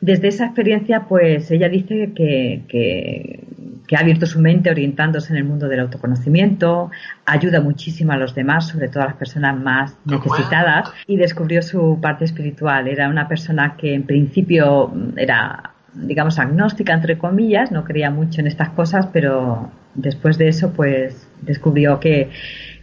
[0.00, 3.44] desde esa experiencia, pues ella dice que, que,
[3.94, 6.90] ha abierto su mente orientándose en el mundo del autoconocimiento,
[7.24, 11.98] ayuda muchísimo a los demás, sobre todo a las personas más necesitadas, y descubrió su
[12.00, 12.88] parte espiritual.
[12.88, 18.46] Era una persona que en principio era digamos, agnóstica, entre comillas, no creía mucho en
[18.46, 22.30] estas cosas, pero después de eso, pues descubrió que,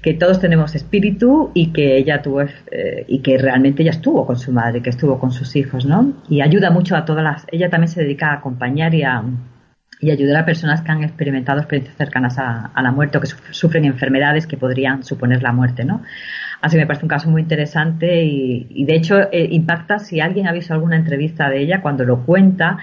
[0.02, 4.38] que todos tenemos espíritu y que ella tuvo eh, y que realmente ella estuvo con
[4.38, 6.14] su madre, que estuvo con sus hijos, ¿no?
[6.28, 7.46] Y ayuda mucho a todas las.
[7.52, 9.24] Ella también se dedica a acompañar y a
[10.04, 13.86] y ayudar a personas que han experimentado experiencias cercanas a, la muerte o que sufren
[13.86, 16.04] enfermedades que podrían suponer la muerte, ¿no?
[16.60, 20.48] Así me parece un caso muy interesante y, y de hecho eh, impacta si alguien
[20.48, 22.80] ha visto alguna entrevista de ella cuando lo cuenta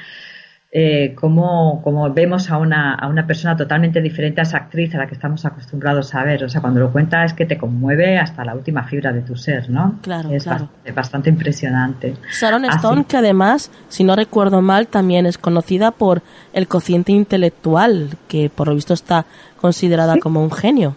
[0.72, 1.82] eh, cómo,
[2.14, 5.44] vemos a una, a una persona totalmente diferente a esa actriz a la que estamos
[5.44, 6.44] acostumbrados a ver.
[6.44, 9.36] O sea, cuando lo cuenta es que te conmueve hasta la última fibra de tu
[9.36, 9.98] ser, ¿no?
[10.00, 10.68] Claro, es claro.
[10.94, 12.14] Bastante, impresionante.
[12.40, 18.10] Sharon Stone, que además, si no recuerdo mal, también es conocida por el cociente intelectual,
[18.28, 19.26] que por lo visto está
[19.60, 20.94] considerada como un genio.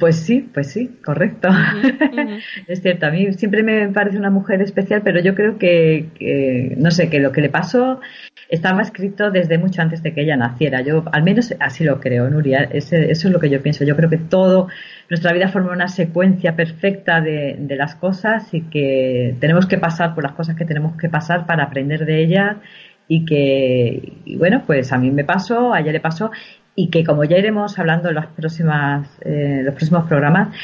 [0.00, 1.48] Pues sí, pues sí, correcto.
[2.66, 6.90] es cierto, a mí siempre me parece una mujer especial, pero yo creo que, no
[6.90, 8.00] sé, que lo que le pasó
[8.48, 10.80] estaba escrito desde mucho antes de que ella naciera.
[10.80, 12.68] Yo al menos así lo creo, Nuria.
[12.72, 13.84] eso es lo que yo pienso.
[13.84, 14.66] Yo creo que todo,
[15.08, 20.16] nuestra vida forma una secuencia perfecta de, de las cosas y que tenemos que pasar
[20.16, 22.56] por las cosas que tenemos que pasar para aprender de ellas
[23.08, 26.30] y que, bueno, pues a mí me pasó, a ella le pasó
[26.76, 30.54] y que como ya iremos hablando en las próximas, eh, los próximos programas,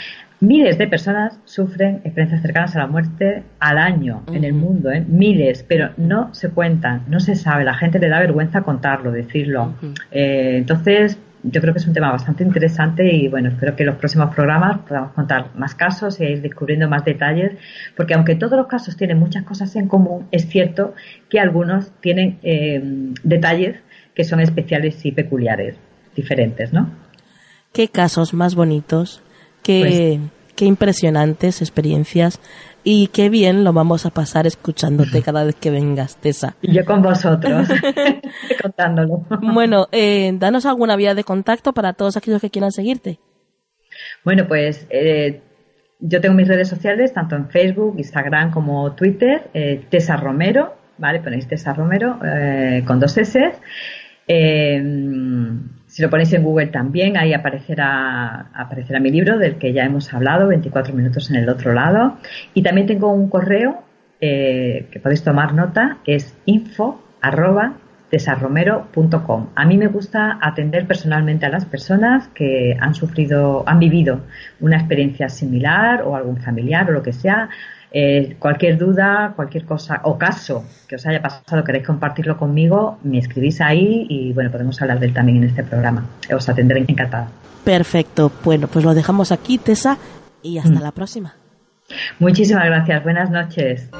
[0.40, 5.04] miles de personas sufren experiencias cercanas a la muerte al año en el mundo, ¿eh?
[5.08, 9.74] miles, pero no se cuentan, no se sabe, la gente le da vergüenza contarlo, decirlo.
[10.10, 13.88] Eh, entonces, yo creo que es un tema bastante interesante y bueno, espero que en
[13.88, 17.52] los próximos programas podamos contar más casos y ir descubriendo más detalles,
[17.96, 20.94] porque aunque todos los casos tienen muchas cosas en común, es cierto
[21.30, 22.82] que algunos tienen eh,
[23.22, 23.76] detalles
[24.14, 25.76] que son especiales y peculiares
[26.14, 26.90] diferentes, ¿no?
[27.72, 29.22] Qué casos más bonitos,
[29.62, 32.40] qué, pues qué impresionantes experiencias
[32.84, 36.56] y qué bien lo vamos a pasar escuchándote cada vez que vengas, Tessa.
[36.60, 37.68] Y yo con vosotros,
[38.62, 39.24] contándolo.
[39.40, 43.18] Bueno, eh, danos alguna vía de contacto para todos aquellos que quieran seguirte.
[44.24, 45.40] Bueno, pues eh,
[46.00, 51.20] yo tengo mis redes sociales, tanto en Facebook, Instagram como Twitter, eh, Tessa Romero, ¿vale?
[51.20, 53.52] Ponéis Tessa Romero eh, con dos S.
[54.26, 60.12] Si lo ponéis en Google también, ahí aparecerá, aparecerá mi libro del que ya hemos
[60.14, 62.16] hablado, 24 minutos en el otro lado.
[62.54, 63.82] Y también tengo un correo
[64.20, 67.02] eh, que podéis tomar nota, es info.
[69.54, 74.20] A mí me gusta atender personalmente a las personas que han sufrido, han vivido
[74.60, 77.48] una experiencia similar o algún familiar o lo que sea,
[77.92, 83.18] eh, cualquier duda, cualquier cosa o caso que os haya pasado, queréis compartirlo conmigo, me
[83.18, 86.06] escribís ahí y bueno, podemos hablar de él también en este programa.
[86.34, 87.28] Os atenderé encantada.
[87.64, 88.32] Perfecto.
[88.44, 89.98] Bueno, pues lo dejamos aquí, Tessa,
[90.42, 90.82] y hasta mm.
[90.82, 91.34] la próxima.
[92.18, 93.02] Muchísimas gracias.
[93.02, 93.90] Buenas noches.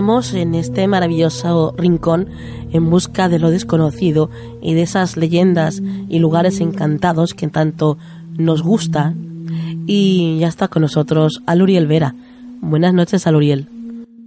[0.00, 2.28] En este maravilloso rincón
[2.72, 4.30] en busca de lo desconocido
[4.62, 7.98] y de esas leyendas y lugares encantados que tanto
[8.38, 9.44] nos gustan.
[9.86, 12.14] Y ya está con nosotros Aluriel Vera.
[12.62, 13.68] Buenas noches, Aluriel.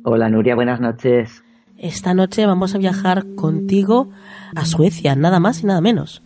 [0.04, 1.44] Hola, Nuria, buenas noches.
[1.80, 4.10] Esta noche vamos a viajar contigo
[4.56, 6.22] a Suecia, nada más y nada menos.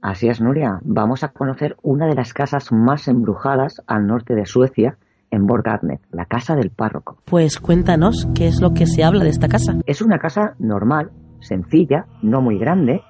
[0.00, 0.78] Así es, Nuria.
[0.84, 4.96] Vamos a conocer una de las casas más embrujadas al norte de Suecia,
[5.34, 7.18] en Borgarnet, la casa del párroco.
[7.24, 9.74] Pues cuéntanos qué es lo que se habla de esta casa.
[9.86, 11.10] Es una casa normal,
[11.40, 13.02] sencilla, no muy grande,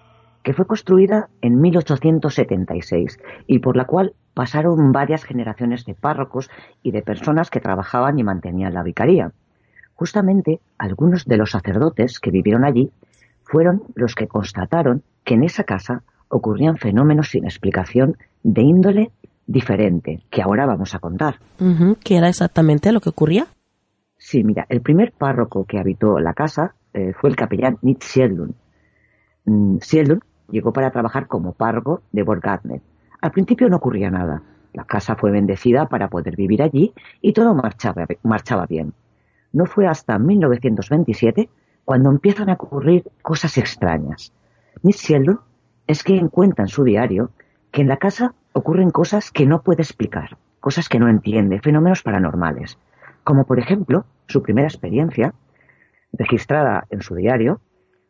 [0.42, 6.50] que fue construida en 1876 y por la cual pasaron varias generaciones de párrocos
[6.82, 9.32] y de personas que trabajaban y mantenían la vicaría.
[9.94, 12.90] Justamente algunos de los sacerdotes que vivieron allí
[13.44, 19.10] fueron los que constataron que en esa casa ocurrían fenómenos sin explicación de índole
[19.46, 21.38] diferente, que ahora vamos a contar.
[22.02, 23.46] ¿Qué era exactamente lo que ocurría?
[24.16, 28.54] Sí, mira, el primer párroco que habitó la casa eh, fue el capellán Nitz Sieldun.
[29.44, 29.78] Mm,
[30.50, 32.82] llegó para trabajar como párroco de Borgatnet.
[33.20, 34.42] Al principio no ocurría nada.
[34.72, 38.92] La casa fue bendecida para poder vivir allí y todo marchaba, marchaba bien.
[39.52, 41.48] No fue hasta 1927
[41.84, 44.32] cuando empiezan a ocurrir cosas extrañas.
[44.82, 45.08] Nitz
[45.86, 47.30] es que encuentra en su diario
[47.70, 52.02] que en la casa ocurren cosas que no puede explicar, cosas que no entiende, fenómenos
[52.02, 52.78] paranormales.
[53.24, 55.34] Como por ejemplo, su primera experiencia,
[56.12, 57.60] registrada en su diario,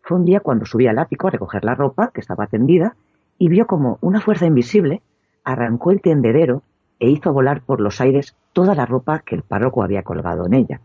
[0.02, 2.94] fue un día cuando subía al ático a recoger la ropa que estaba tendida
[3.38, 5.02] y vio como una fuerza invisible
[5.44, 6.62] arrancó el tendedero
[7.00, 10.54] e hizo volar por los aires toda la ropa que el párroco había colgado en
[10.54, 10.80] ella.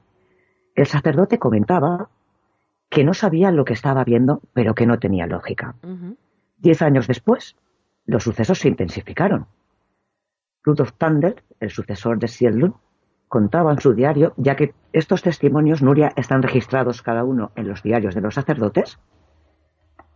[0.74, 2.10] El sacerdote comentaba
[2.90, 5.76] que no sabía lo que estaba viendo, pero que no tenía lógica.
[6.58, 7.56] Diez años después,
[8.10, 9.46] los sucesos se intensificaron.
[10.64, 12.74] Rudolf Tandel, el sucesor de Siedlund,
[13.28, 17.84] contaba en su diario, ya que estos testimonios, Nuria, están registrados cada uno en los
[17.84, 19.00] diarios de los sacerdotes,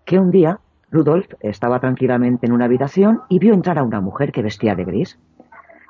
[0.06, 4.32] que un día Rudolf estaba tranquilamente en una habitación y vio entrar a una mujer
[4.32, 5.20] que vestía de gris.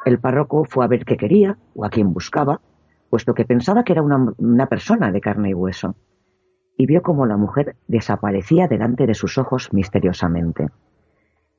[0.06, 2.60] El párroco fue a ver qué quería o a quién buscaba,
[3.10, 5.95] puesto que pensaba que era una, una persona de carne y hueso,
[6.78, 10.68] y vio como la mujer desaparecía delante de sus ojos misteriosamente.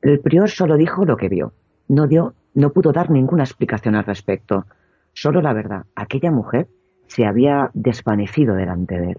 [0.05, 1.55] El prior solo dijo lo que vio.
[1.89, 4.67] No dio, no pudo dar ninguna explicación al respecto.
[5.15, 6.69] Solo la verdad, aquella mujer
[7.07, 9.19] se había desvanecido delante de él.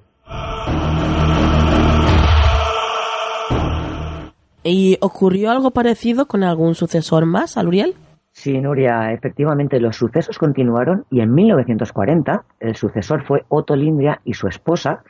[4.64, 7.96] ¿Y ocurrió algo parecido con algún sucesor más, Aluriel?
[8.32, 14.36] Sí, Nuria, efectivamente los sucesos continuaron y en 1940 el sucesor fue Otto Lindria y
[14.36, 15.04] su esposa,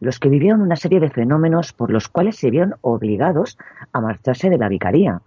[0.00, 3.58] los que vivieron una serie de fenómenos por los cuales se vieron obligados
[3.92, 5.20] a marcharse de la vicaría,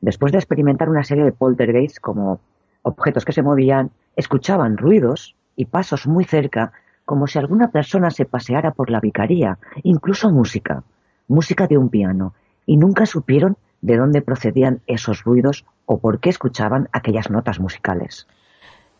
[0.00, 2.40] después de experimentar una serie de poltergeists como
[2.82, 6.72] objetos que se movían, escuchaban ruidos y pasos muy cerca,
[7.04, 10.82] como si alguna persona se paseara por la vicaría, incluso música,
[11.26, 12.34] música de un piano,
[12.66, 18.26] y nunca supieron de dónde procedían esos ruidos o por qué escuchaban aquellas notas musicales.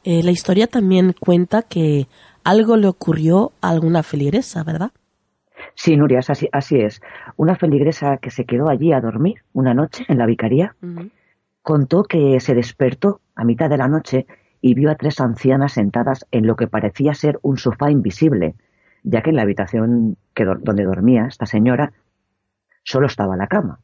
[0.05, 2.07] Eh, la historia también cuenta que
[2.45, 4.93] algo le ocurrió a alguna feligresa, ¿verdad?
[5.75, 7.01] Sí, Nuria, así, así es.
[7.37, 10.77] Una feligresa que se quedó allí a dormir una noche en la vicaría
[11.63, 14.27] contó que se despertó a mitad de la noche
[14.61, 18.55] y vio a tres ancianas sentadas en lo que parecía ser un sofá invisible,
[19.03, 21.93] ya que en la habitación que, donde dormía esta señora
[22.83, 23.81] solo estaba la cama.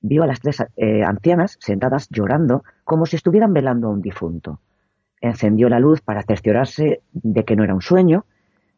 [0.00, 4.60] Vio a las tres eh, ancianas sentadas llorando como si estuvieran velando a un difunto.
[5.20, 8.26] Encendió la luz para cerciorarse de que no era un sueño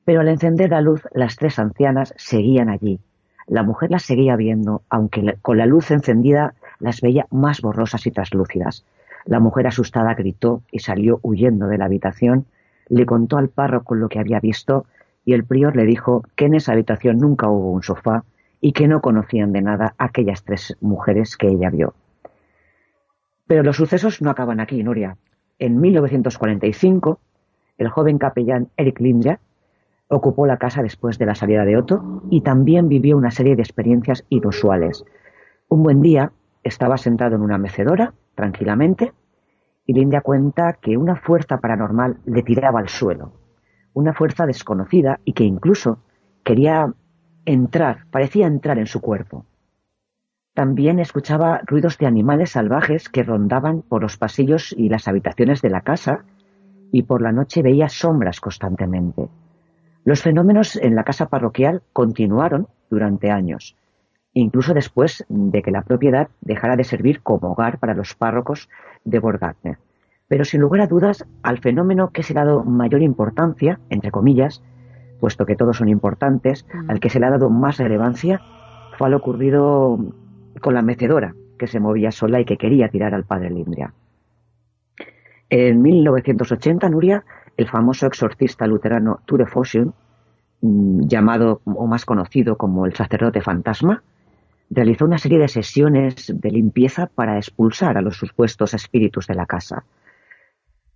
[0.07, 3.01] pero al encender la luz, las tres ancianas seguían allí.
[3.49, 8.13] La mujer las seguía viendo, aunque con la luz encendida las veía más borrosas y
[8.13, 8.87] traslúcidas.
[9.25, 12.47] La mujer asustada gritó y salió huyendo de la habitación,
[12.89, 14.87] le contó al párroco lo que había visto
[15.25, 18.23] y el prior le dijo que en esa habitación nunca hubo un sofá
[18.61, 21.95] y que no conocían de nada aquellas tres mujeres que ella vio.
[23.49, 25.17] Pero los sucesos no acaban aquí, Nuria.
[25.59, 27.19] En 1945,
[27.79, 29.41] el joven capellán Eric Lindra
[30.09, 33.63] Ocupó la casa después de la salida de Otto y también vivió una serie de
[33.63, 35.05] experiencias inusuales.
[35.69, 36.33] Un buen día
[36.63, 39.13] estaba sentado en una mecedora, tranquilamente,
[39.85, 43.33] y Linda cuenta que una fuerza paranormal le tiraba al suelo.
[43.95, 45.99] Una fuerza desconocida y que incluso
[46.45, 46.93] quería
[47.45, 49.45] entrar, parecía entrar en su cuerpo.
[50.55, 55.71] También escuchaba ruidos de animales salvajes que rondaban por los pasillos y las habitaciones de
[55.71, 56.25] la casa
[56.93, 59.29] y por la noche veía sombras constantemente.
[60.07, 63.77] Los fenómenos en la casa parroquial continuaron durante años,
[64.35, 68.69] incluso después de que la propiedad dejara de servir como hogar para los párrocos
[69.05, 69.79] de Borgatner.
[70.29, 74.63] Pero sin lugar a dudas, al fenómeno que se ha dado mayor importancia, entre comillas,
[75.19, 76.91] puesto que todos son importantes, Mm.
[76.91, 78.41] al que se le ha dado más relevancia
[78.97, 79.99] fue lo ocurrido
[80.61, 83.93] con la mecedora, que se movía sola y que quería tirar al padre Lindria.
[85.51, 87.25] En 1980, Nuria,
[87.57, 89.93] el famoso exorcista luterano Ture Fossium,
[90.61, 94.03] mm, llamado o más conocido como el sacerdote fantasma,
[94.71, 99.47] realizó una serie de sesiones de limpieza para expulsar a los supuestos espíritus de la
[99.47, 99.85] casa.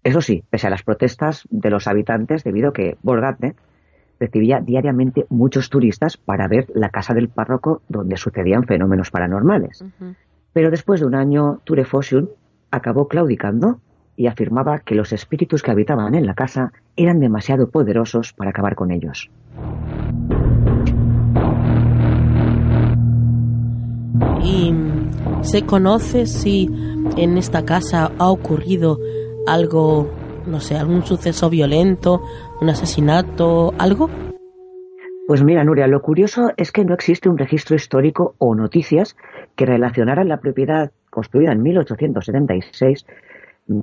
[0.02, 3.54] Eso sí, pese a las protestas de los habitantes, debido a que Borgatne
[4.18, 9.84] recibía diariamente muchos turistas para ver la casa del párroco donde sucedían fenómenos paranormales.
[10.52, 12.28] Pero después de un año, Ture Fossium
[12.70, 13.80] acabó claudicando
[14.20, 18.74] y afirmaba que los espíritus que habitaban en la casa eran demasiado poderosos para acabar
[18.74, 19.30] con ellos.
[24.44, 24.74] ¿Y
[25.40, 26.68] se conoce si
[27.16, 28.98] en esta casa ha ocurrido
[29.46, 30.10] algo,
[30.46, 32.20] no sé, algún suceso violento,
[32.60, 34.10] un asesinato, algo?
[35.26, 39.16] Pues mira, Nuria, lo curioso es que no existe un registro histórico o noticias
[39.56, 43.06] que relacionaran la propiedad construida en 1876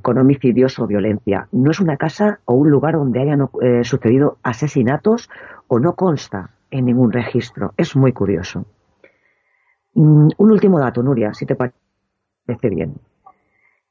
[0.01, 1.47] con homicidios o violencia.
[1.51, 5.29] No es una casa o un lugar donde hayan eh, sucedido asesinatos
[5.67, 7.73] o no consta en ningún registro.
[7.77, 8.65] Es muy curioso.
[9.93, 12.95] Mm, un último dato, Nuria, si te parece bien.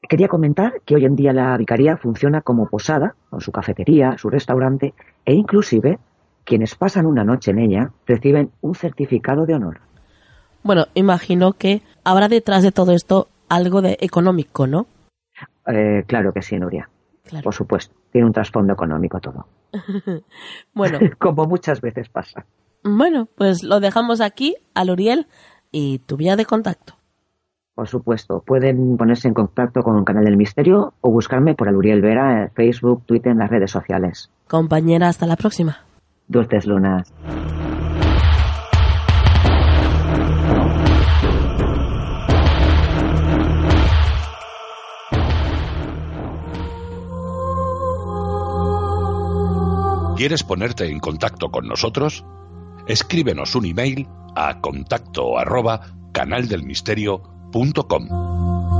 [0.09, 4.31] Quería comentar que hoy en día la vicaría funciona como posada, con su cafetería, su
[4.31, 4.95] restaurante
[5.25, 5.99] e inclusive
[6.45, 9.81] quienes pasan una noche en ella reciben un certificado de honor.
[10.63, 14.87] Bueno, imagino que habrá detrás de todo esto algo de económico, ¿no?
[15.67, 16.89] Eh, claro que sí, Nuria.
[17.25, 17.45] Claro.
[17.45, 17.95] Por supuesto.
[18.13, 19.47] Tiene un trasfondo económico todo.
[20.75, 22.47] bueno, Como muchas veces pasa.
[22.85, 25.27] bueno, pues lo dejamos aquí al Uriel
[25.73, 26.95] y tu vía de contacto.
[27.75, 28.43] Por supuesto.
[28.47, 33.05] Pueden ponerse en contacto con canal del misterio o buscarme por Aluriel Vera en Facebook,
[33.05, 34.31] Twitter, en las redes sociales.
[34.49, 35.79] Compañera, hasta la próxima.
[36.29, 37.13] Dulces lunas.
[50.17, 52.25] ¿Quieres ponerte en contacto con nosotros?
[52.87, 58.76] Escríbenos un email a contacto arroba canaldelmisterio.com.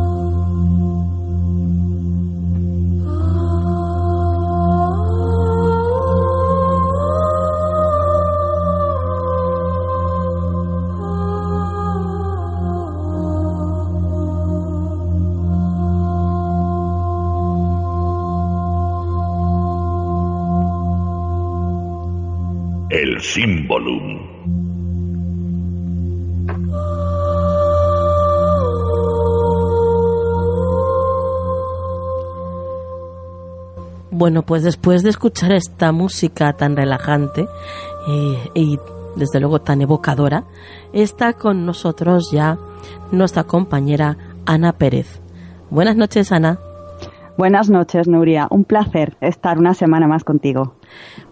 [34.27, 37.47] Bueno, pues después de escuchar esta música tan relajante
[38.09, 38.77] eh, y
[39.15, 40.43] desde luego tan evocadora,
[40.93, 42.59] está con nosotros ya
[43.13, 45.21] nuestra compañera Ana Pérez.
[45.71, 46.59] Buenas noches, Ana.
[47.39, 48.49] Buenas noches, Nuria.
[48.51, 50.75] Un placer estar una semana más contigo.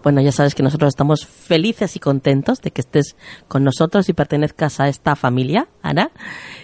[0.03, 3.15] Bueno, ya sabes que nosotros estamos felices y contentos de que estés
[3.47, 6.11] con nosotros y pertenezcas a esta familia, Ana.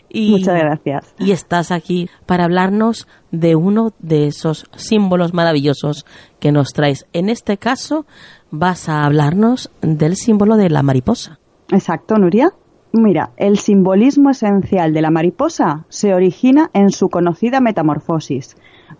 [0.10, 1.16] Y, Muchas gracias.
[1.20, 6.06] Y estás aquí para hablarnos de uno de esos símbolos maravillosos
[6.40, 7.08] que nos traes.
[7.14, 8.06] En este caso,
[8.52, 11.40] vas a hablarnos del símbolo de la mariposa.
[11.70, 12.52] Exacto, Nuria.
[12.94, 18.58] Mira, el simbolismo esencial de la mariposa se origina en su conocida metamorfosis,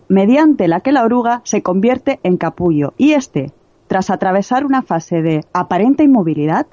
[0.08, 3.52] mediante la que la oruga se convierte en capullo y este,
[3.92, 6.66] tras atravesar una fase de aparente inmovilidad,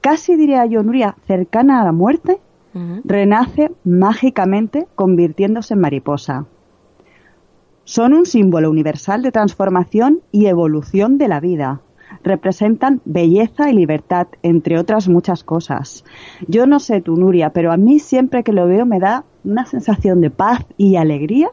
[0.00, 2.40] casi diría yo, Nuria, cercana a la muerte,
[3.04, 6.46] renace mágicamente convirtiéndose en mariposa.
[7.84, 11.82] Son un símbolo universal de transformación y evolución de la vida.
[12.24, 16.04] Representan belleza y libertad, entre otras muchas cosas.
[16.48, 19.66] Yo no sé tú, Nuria, pero a mí siempre que lo veo me da una
[19.66, 21.48] sensación de paz y alegría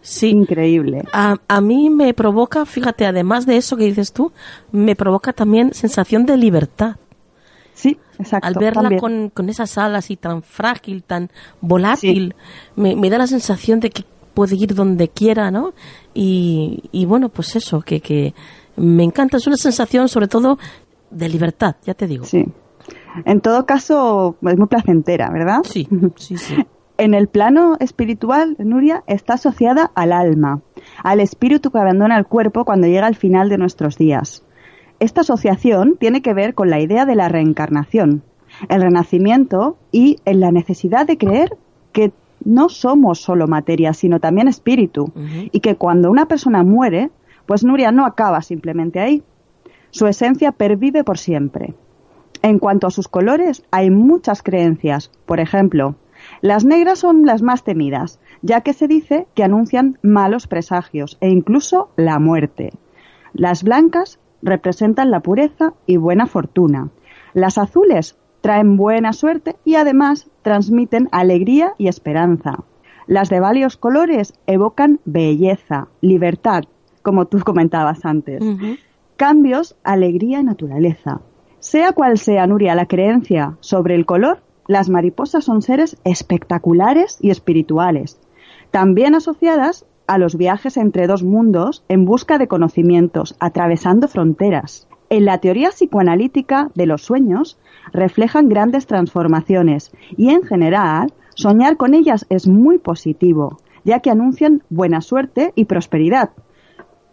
[0.00, 0.30] Sí.
[0.30, 1.04] increíble.
[1.12, 4.32] A, a mí me provoca, fíjate, además de eso que dices tú,
[4.72, 6.96] me provoca también sensación de libertad.
[7.74, 8.46] Sí, exacto.
[8.46, 11.30] Al verla con, con esas alas así tan frágil, tan
[11.60, 12.34] volátil,
[12.74, 15.74] me, me da la sensación de que puede ir donde quiera, ¿no?
[16.14, 18.34] Y, y bueno, pues eso, que, que
[18.76, 20.58] me encanta, es una sensación sobre todo
[21.10, 22.24] de libertad, ya te digo.
[22.24, 22.44] Sí.
[23.24, 25.60] En todo caso, es muy placentera, ¿verdad?
[25.64, 26.54] Sí, sí, sí.
[26.98, 30.62] En el plano espiritual, Nuria está asociada al alma,
[31.04, 34.44] al espíritu que abandona el cuerpo cuando llega al final de nuestros días.
[34.98, 38.24] Esta asociación tiene que ver con la idea de la reencarnación,
[38.68, 41.56] el renacimiento y en la necesidad de creer
[41.92, 42.10] que
[42.44, 45.12] no somos solo materia, sino también espíritu,
[45.52, 47.12] y que cuando una persona muere,
[47.46, 49.22] pues Nuria no acaba simplemente ahí.
[49.90, 51.74] Su esencia pervive por siempre.
[52.42, 55.12] En cuanto a sus colores, hay muchas creencias.
[55.26, 55.94] Por ejemplo,
[56.40, 61.28] las negras son las más temidas, ya que se dice que anuncian malos presagios e
[61.28, 62.72] incluso la muerte.
[63.32, 66.90] Las blancas representan la pureza y buena fortuna.
[67.34, 72.64] Las azules traen buena suerte y además transmiten alegría y esperanza.
[73.06, 76.64] Las de varios colores evocan belleza, libertad,
[77.02, 78.42] como tú comentabas antes.
[79.16, 81.20] Cambios, alegría y naturaleza.
[81.58, 87.30] Sea cual sea, Nuria, la creencia sobre el color, las mariposas son seres espectaculares y
[87.30, 88.20] espirituales,
[88.70, 94.86] también asociadas a los viajes entre dos mundos en busca de conocimientos, atravesando fronteras.
[95.10, 97.58] En la teoría psicoanalítica de los sueños
[97.92, 104.62] reflejan grandes transformaciones y en general soñar con ellas es muy positivo, ya que anuncian
[104.68, 106.30] buena suerte y prosperidad,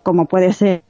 [0.03, 0.84] como puede ser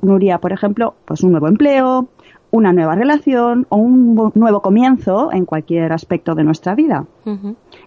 [0.00, 2.08] Nuria, por ejemplo, pues un nuevo empleo,
[2.52, 7.06] una nueva relación o un nuevo comienzo en cualquier aspecto de nuestra vida.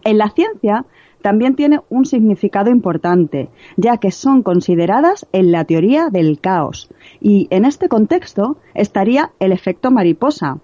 [0.03, 0.85] En la ciencia
[1.21, 6.89] también tiene un significado importante, ya que son consideradas en la teoría del caos.
[7.21, 10.59] Y en este contexto estaría el efecto mariposa,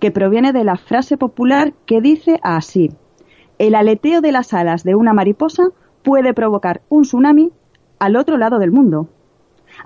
[0.00, 2.90] que proviene de la frase popular que dice así,
[3.58, 5.68] el aleteo de las alas de una mariposa
[6.02, 7.52] puede provocar un tsunami
[7.98, 9.08] al otro lado del mundo,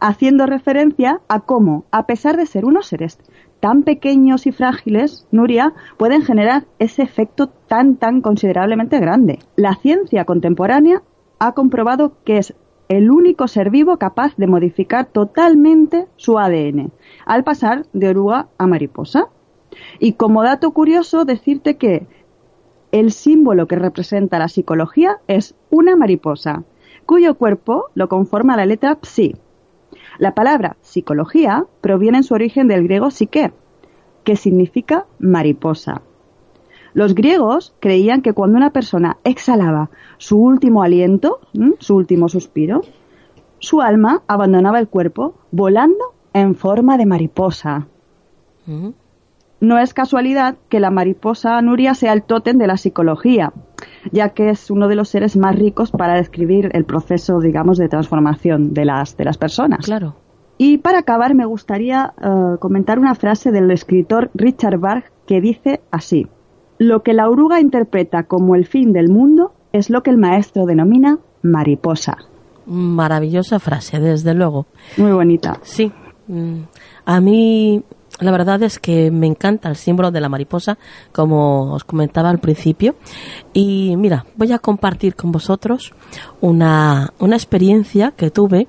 [0.00, 3.18] haciendo referencia a cómo, a pesar de ser unos seres
[3.60, 9.38] tan pequeños y frágiles, Nuria, pueden generar ese efecto tan, tan considerablemente grande.
[9.56, 11.02] La ciencia contemporánea
[11.38, 12.54] ha comprobado que es
[12.88, 16.92] el único ser vivo capaz de modificar totalmente su ADN
[17.24, 19.28] al pasar de oruga a mariposa.
[19.98, 22.06] Y como dato curioso, decirte que
[22.92, 26.62] el símbolo que representa la psicología es una mariposa,
[27.04, 29.36] cuyo cuerpo lo conforma la letra psi,
[30.18, 33.52] la palabra psicología proviene en su origen del griego psique,
[34.24, 36.02] que significa mariposa.
[36.94, 41.40] Los griegos creían que cuando una persona exhalaba su último aliento,
[41.78, 42.80] su último suspiro,
[43.58, 47.86] su alma abandonaba el cuerpo volando en forma de mariposa.
[49.60, 53.52] No es casualidad que la mariposa Nuria sea el tótem de la psicología,
[54.12, 57.88] ya que es uno de los seres más ricos para describir el proceso, digamos, de
[57.88, 59.84] transformación de las, de las personas.
[59.84, 60.16] Claro.
[60.58, 65.80] Y para acabar me gustaría eh, comentar una frase del escritor Richard Bach que dice
[65.90, 66.26] así,
[66.78, 70.64] lo que la oruga interpreta como el fin del mundo es lo que el maestro
[70.64, 72.16] denomina mariposa.
[72.66, 74.66] Maravillosa frase, desde luego.
[74.96, 75.58] Muy bonita.
[75.62, 75.92] Sí.
[76.26, 76.62] Mm.
[77.04, 77.84] A mí
[78.18, 80.78] la verdad es que me encanta el símbolo de la mariposa,
[81.12, 82.96] como os comentaba al principio.
[83.52, 85.92] Y mira, voy a compartir con vosotros
[86.40, 88.68] una, una experiencia que tuve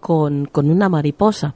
[0.00, 1.54] con, con una mariposa.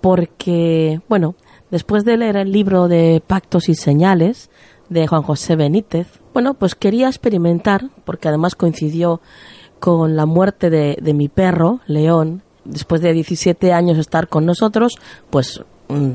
[0.00, 1.36] Porque, bueno,
[1.70, 4.50] después de leer el libro de Pactos y Señales
[4.88, 9.20] de Juan José Benítez, bueno, pues quería experimentar, porque además coincidió
[9.78, 14.94] con la muerte de, de mi perro, León, después de 17 años estar con nosotros,
[15.30, 15.64] pues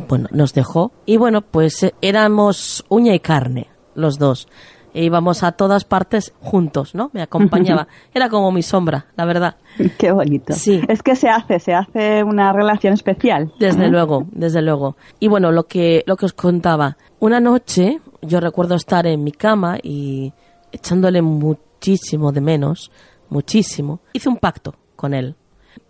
[0.07, 0.91] bueno, nos dejó.
[1.05, 4.47] Y bueno, pues eh, éramos uña y carne, los dos.
[4.93, 7.09] E íbamos a todas partes juntos, ¿no?
[7.11, 7.89] Me acompañaba.
[8.13, 9.57] Era como mi sombra, la verdad.
[9.97, 10.53] Qué bonito.
[10.53, 10.81] Sí.
[10.87, 13.51] Es que se hace, se hace una relación especial.
[13.59, 14.95] Desde luego, desde luego.
[15.19, 16.95] Y bueno, lo que, lo que os contaba.
[17.19, 20.31] Una noche, yo recuerdo estar en mi cama y
[20.71, 22.89] echándole muchísimo de menos,
[23.29, 23.99] muchísimo.
[24.13, 25.35] Hice un pacto con él.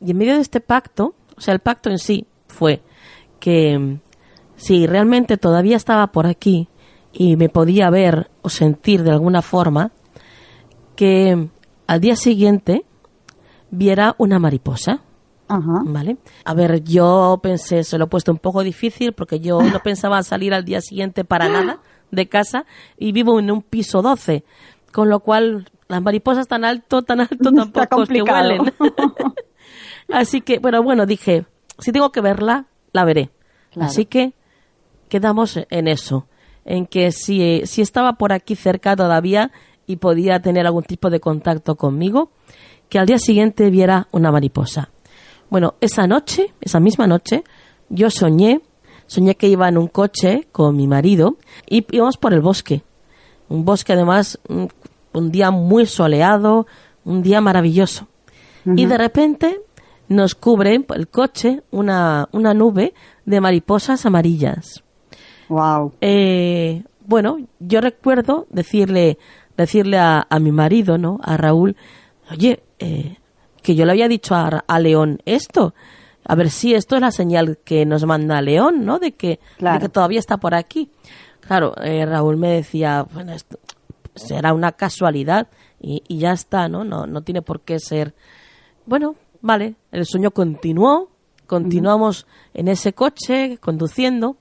[0.01, 2.81] Y en medio de este pacto, o sea, el pacto en sí fue
[3.39, 3.99] que
[4.55, 6.69] si realmente todavía estaba por aquí
[7.11, 9.91] y me podía ver o sentir de alguna forma,
[10.95, 11.49] que
[11.87, 12.85] al día siguiente
[13.69, 15.01] viera una mariposa.
[15.47, 16.17] ¿Vale?
[16.43, 20.23] A ver, yo pensé, se lo he puesto un poco difícil porque yo no pensaba
[20.23, 22.65] salir al día siguiente para nada de casa
[22.97, 24.43] y vivo en un piso 12,
[24.91, 28.73] con lo cual las mariposas tan alto, tan alto tampoco que huelen.
[30.11, 31.45] Así que, bueno, bueno, dije,
[31.77, 32.65] si tengo que verla,
[32.95, 33.29] la veré.
[33.79, 34.33] Así que
[35.09, 36.27] quedamos en eso,
[36.63, 39.51] en que si, si estaba por aquí cerca todavía
[39.85, 42.31] y podía tener algún tipo de contacto conmigo,
[42.87, 44.89] que al día siguiente viera una mariposa.
[45.49, 47.43] Bueno, esa noche, esa misma noche,
[47.89, 48.61] yo soñé,
[49.07, 51.37] soñé que iba en un coche con mi marido
[51.69, 52.83] y íbamos por el bosque.
[53.49, 56.65] Un bosque además, un, día muy soleado,
[57.03, 58.07] un día maravilloso.
[58.65, 59.59] Y de repente
[60.07, 62.93] nos cubre el coche una, una nube
[63.25, 64.83] de mariposas amarillas.
[65.49, 65.93] Wow.
[66.01, 69.17] Eh, bueno, yo recuerdo decirle,
[69.57, 71.19] decirle a, mi marido, ¿no?
[71.23, 71.75] A Raúl,
[72.31, 73.17] oye, eh,
[73.61, 75.73] que yo le había dicho a, León esto.
[76.23, 78.99] a ver si esto es la señal que nos manda León, ¿no?
[78.99, 80.89] De que, de que todavía está por aquí.
[81.41, 83.59] Claro, eh, Raúl me decía, bueno, esto
[84.15, 85.47] será una casualidad
[85.79, 86.83] y, y ya está, ¿no?
[86.83, 87.05] ¿no?
[87.05, 88.15] No tiene por qué ser.
[88.85, 89.15] Bueno,
[89.45, 91.11] vale, el sueño continuó,
[91.45, 92.25] continuamos
[92.55, 94.37] en ese coche conduciendo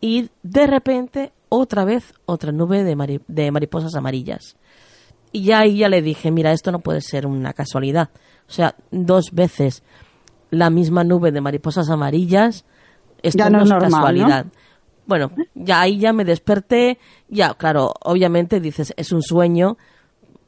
[0.00, 4.56] y de repente otra vez otra nube de, de mariposas amarillas.
[5.32, 8.10] Y ya ahí ya le dije, mira, esto no puede ser una casualidad.
[8.48, 9.82] O sea, dos veces
[10.50, 12.64] la misma nube de mariposas amarillas,
[13.22, 14.46] esto no, es casualidad.
[15.06, 19.76] Bueno, ya ahí ya me desperté, ya, claro, obviamente dices, es un sueño,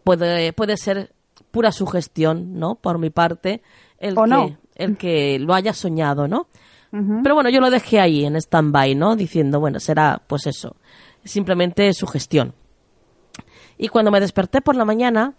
[0.04, 1.12] puede, puede ser
[1.50, 2.76] pura sugestión, ¿no?
[2.76, 3.62] Por mi parte,
[3.98, 6.46] el, que, el que lo haya soñado, ¿no?
[6.90, 9.14] Pero bueno, yo lo dejé ahí en stand-by, ¿no?
[9.14, 10.76] Diciendo, bueno, será pues eso,
[11.22, 12.54] simplemente sugestión.
[13.76, 15.34] Y cuando me desperté por la mañana,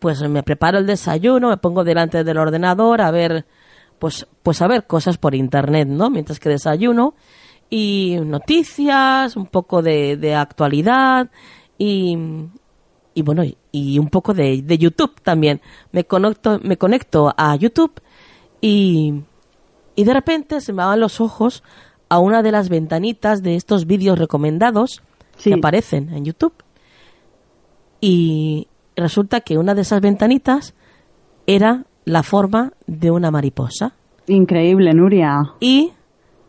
[0.00, 3.44] pues me preparo el desayuno, me pongo delante del ordenador a ver,
[3.98, 6.10] pues, pues a ver cosas por internet, ¿no?
[6.10, 7.14] Mientras que desayuno
[7.68, 11.28] y noticias, un poco de, de actualidad
[11.76, 12.16] y,
[13.14, 13.42] y bueno,
[13.72, 15.60] y, un poco de, de, YouTube también.
[15.92, 17.92] Me conecto, me conecto a YouTube
[18.60, 19.22] y,
[19.94, 21.62] y de repente se me van los ojos
[22.08, 25.02] a una de las ventanitas de estos vídeos recomendados
[25.42, 26.54] que aparecen en YouTube.
[28.00, 30.74] Y resulta que una de esas ventanitas
[31.46, 33.94] era la forma de una mariposa.
[34.26, 35.54] Increíble, Nuria.
[35.60, 35.92] Y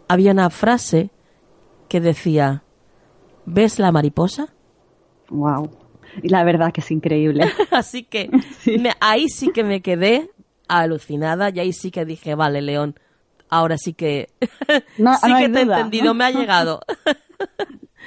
[0.08, 1.10] había una frase
[1.88, 2.64] que decía,
[3.46, 4.54] ¿ves la mariposa?
[5.30, 5.85] Wow.
[6.22, 7.46] Y la verdad que es increíble.
[7.72, 8.30] Así que
[9.00, 10.30] ahí sí que me quedé
[10.68, 12.96] alucinada y ahí sí que dije, vale, León,
[13.50, 16.82] ahora sí que sí que te he entendido, me ha llegado.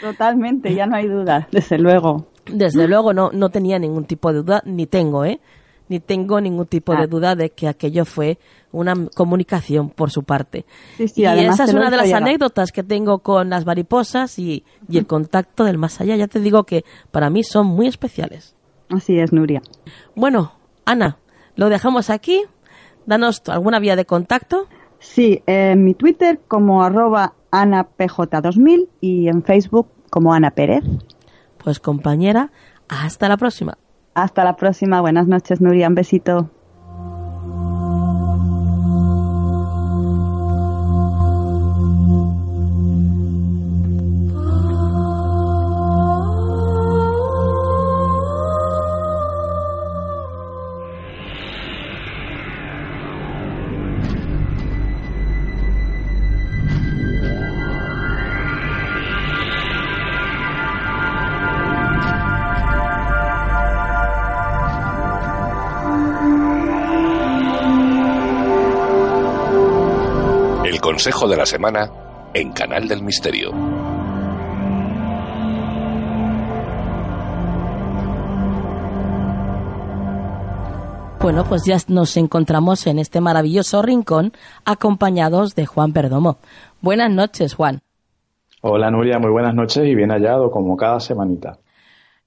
[0.01, 2.29] Totalmente, ya no hay duda, desde luego.
[2.47, 5.41] Desde luego no, no tenía ningún tipo de duda, ni tengo, ¿eh?
[5.89, 7.07] Ni tengo ningún tipo de ah.
[7.07, 8.39] duda de que aquello fue
[8.73, 10.67] una comunicación por su parte.
[10.99, 15.07] y esa es una de las anécdotas que tengo con las mariposas y, y el
[15.07, 16.17] contacto del más allá.
[16.17, 18.55] Ya te digo que para mí son muy especiales.
[18.91, 19.63] Así es, Nuria.
[20.15, 20.53] Bueno,
[20.85, 21.19] Ana,
[21.57, 22.43] lo dejamos aquí.
[23.07, 24.67] Danos alguna vía de contacto.
[24.99, 30.85] Sí, en mi Twitter como arroba AnaPJ2000 y en Facebook como Ana Pérez.
[31.63, 32.51] Pues compañera,
[32.89, 33.79] hasta la próxima.
[34.15, 35.01] Hasta la próxima.
[35.01, 35.89] Buenas noches, Nuria.
[35.89, 36.51] Un besito.
[70.77, 71.91] Consejo de la Semana
[72.35, 73.53] en Canal del Misterio.
[81.21, 84.33] Bueno, pues ya nos encontramos en este maravilloso rincón
[84.65, 86.37] acompañados de Juan Perdomo.
[86.81, 87.81] Buenas noches, Juan.
[88.61, 91.59] Hola Nuria, muy buenas noches y bien hallado como cada semanita.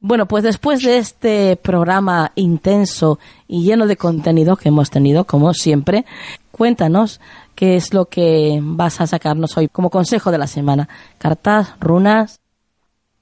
[0.03, 5.53] Bueno, pues después de este programa intenso y lleno de contenido que hemos tenido, como
[5.53, 6.05] siempre,
[6.51, 7.21] cuéntanos
[7.55, 10.87] qué es lo que vas a sacarnos hoy como consejo de la semana.
[11.17, 12.39] ¿Cartas, runas?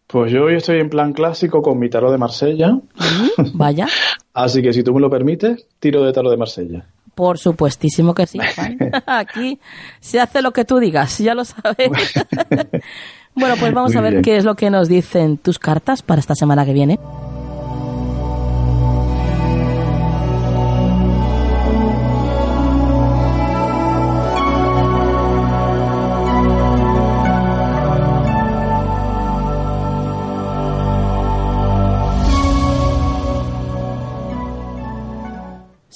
[0.07, 2.79] Pues yo hoy estoy en plan clásico con mi tarot de Marsella.
[3.53, 3.87] vaya.
[4.33, 6.85] Así que si tú me lo permites, tiro de tarot de Marsella.
[7.13, 8.39] Por supuestísimo que sí,
[9.05, 9.59] Aquí
[9.99, 11.91] se hace lo que tú digas, ya lo sabes.
[13.35, 16.33] bueno, pues vamos a ver qué es lo que nos dicen tus cartas para esta
[16.33, 16.97] semana que viene.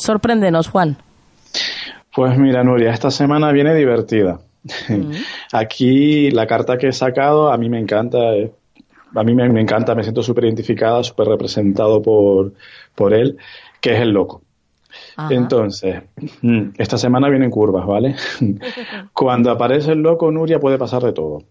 [0.04, 0.97] Sorpréndenos, Juan.
[2.14, 4.41] Pues mira, Nuria, esta semana viene divertida.
[4.89, 5.12] Mm.
[5.54, 8.51] Aquí la carta que he sacado a mí me encanta, eh,
[9.16, 12.51] a mí me, encanta, me siento súper identificada, súper representado por,
[12.95, 13.38] por él,
[13.80, 14.41] que es el loco.
[15.30, 16.04] Entonces,
[16.41, 18.16] mm, esta semana vienen curvas, ¿vale?
[19.14, 21.43] Cuando aparece el loco, Nuria, puede pasar de todo.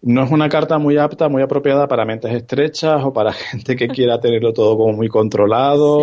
[0.00, 3.86] No es una carta muy apta, muy apropiada para mentes estrechas o para gente que
[3.86, 6.00] quiera tenerlo todo como muy controlado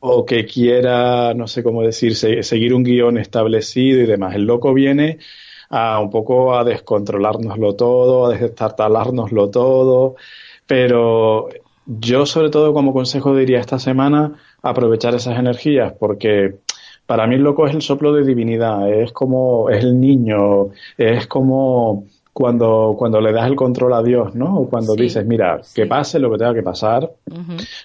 [0.00, 4.34] o que quiera, no sé cómo decir, seguir un guion establecido y demás.
[4.34, 5.18] El loco viene
[5.70, 10.16] a un poco a descontrolárnoslo todo, a destartalárnoslo todo,
[10.66, 11.48] pero
[11.86, 16.60] yo sobre todo como consejo diría esta semana aprovechar esas energías porque
[17.10, 21.26] Para mí el loco es el soplo de divinidad, es como, es el niño, es
[21.26, 24.56] como cuando, cuando le das el control a Dios, ¿no?
[24.56, 27.10] O cuando dices, mira, que pase lo que tenga que pasar,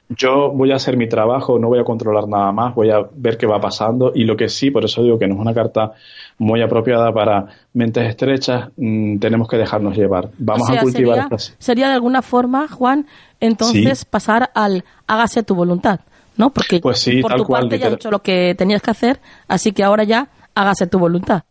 [0.10, 3.38] yo voy a hacer mi trabajo, no voy a controlar nada más, voy a ver
[3.38, 5.94] qué va pasando y lo que sí, por eso digo que no es una carta
[6.38, 10.30] muy apropiada para mentes estrechas, mm, tenemos que dejarnos llevar.
[10.38, 13.08] Vamos a cultivar sería, sería de alguna forma, Juan,
[13.40, 16.02] entonces pasar al hágase tu voluntad,
[16.38, 16.52] ¿no?
[16.52, 18.92] Porque pues sí, por tal tu cual, parte ya has hecho lo que tenías que
[18.92, 21.44] hacer, así que ahora ya hágase tu voluntad.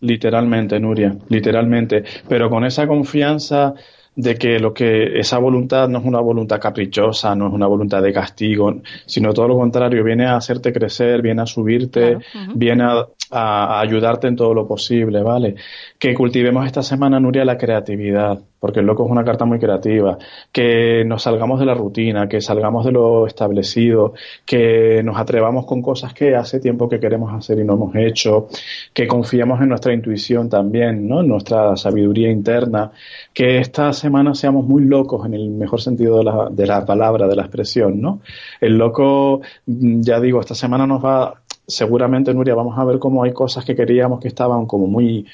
[0.00, 2.04] Literalmente, Nuria, literalmente.
[2.28, 3.74] Pero con esa confianza
[4.18, 8.02] de que lo que esa voluntad no es una voluntad caprichosa, no es una voluntad
[8.02, 12.18] de castigo, sino todo lo contrario, viene a hacerte crecer, viene a subirte,
[12.54, 15.54] viene a, a ayudarte en todo lo posible, ¿vale?
[15.98, 20.18] Que cultivemos esta semana, Nuria, la creatividad, porque el loco es una carta muy creativa,
[20.50, 24.14] que nos salgamos de la rutina, que salgamos de lo establecido,
[24.44, 28.48] que nos atrevamos con cosas que hace tiempo que queremos hacer y no hemos hecho,
[28.92, 31.20] que confiemos en nuestra intuición también, ¿no?
[31.20, 32.90] En nuestra sabiduría interna,
[33.32, 37.26] que esta semana seamos muy locos en el mejor sentido de la, de la palabra,
[37.28, 38.20] de la expresión, ¿no?
[38.60, 43.22] El loco, mm, ya digo, esta semana nos va, seguramente, Nuria, vamos a ver cómo
[43.22, 45.26] hay cosas que queríamos que estaban como muy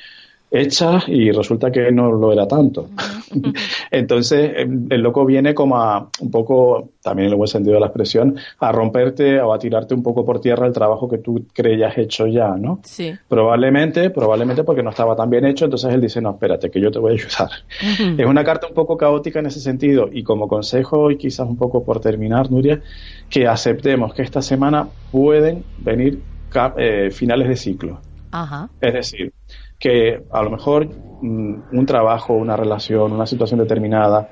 [0.54, 2.88] hechas y resulta que no lo era tanto.
[3.90, 7.80] Entonces, em, el loco viene como a un poco, también en el buen sentido de
[7.80, 11.46] la expresión, a romperte o a tirarte un poco por tierra el trabajo que tú
[11.52, 12.80] creías hecho ya, ¿no?
[12.84, 13.12] Sí.
[13.28, 16.90] Probablemente, probablemente porque no estaba tan bien hecho, entonces él dice, no, espérate, que yo
[16.90, 17.50] te voy a ayudar.
[18.18, 21.56] Es una carta un poco caótica en ese sentido y como consejo y quizás un
[21.56, 22.80] poco por terminar, Nuria,
[23.28, 26.20] que aceptemos que esta semana pueden venir
[26.76, 28.00] eh, finales de ciclo.
[28.30, 28.68] Ajá.
[28.80, 29.32] Es decir,
[29.84, 30.88] que a lo mejor
[31.20, 34.30] mm, un trabajo, una relación, una situación determinada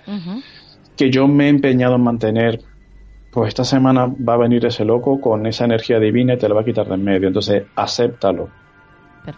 [0.96, 2.60] que yo me he empeñado en mantener,
[3.30, 6.54] pues esta semana va a venir ese loco con esa energía divina y te lo
[6.54, 7.28] va a quitar de en medio.
[7.28, 8.48] Entonces, acéptalo.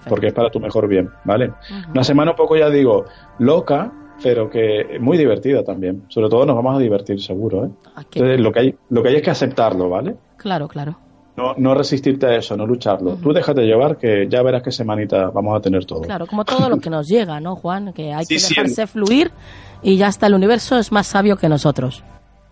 [0.08, 1.50] Porque es para tu mejor bien, ¿vale?
[1.90, 3.06] Una semana un poco, ya digo,
[3.40, 3.92] loca,
[4.22, 6.04] pero que muy divertida también.
[6.08, 7.70] Sobre todo nos vamos a divertir seguro, ¿eh?
[7.96, 10.14] Entonces, lo que hay, lo que hay es que aceptarlo, ¿vale?
[10.36, 10.96] Claro, claro.
[11.36, 13.16] No, no resistirte a eso, no lucharlo.
[13.16, 16.02] Tú déjate llevar que ya verás qué semanita vamos a tener todo.
[16.02, 17.92] Claro, como todo lo que nos llega, ¿no, Juan?
[17.92, 19.32] Que hay Sí, que dejarse fluir
[19.82, 22.04] y ya está, el universo es más sabio que nosotros.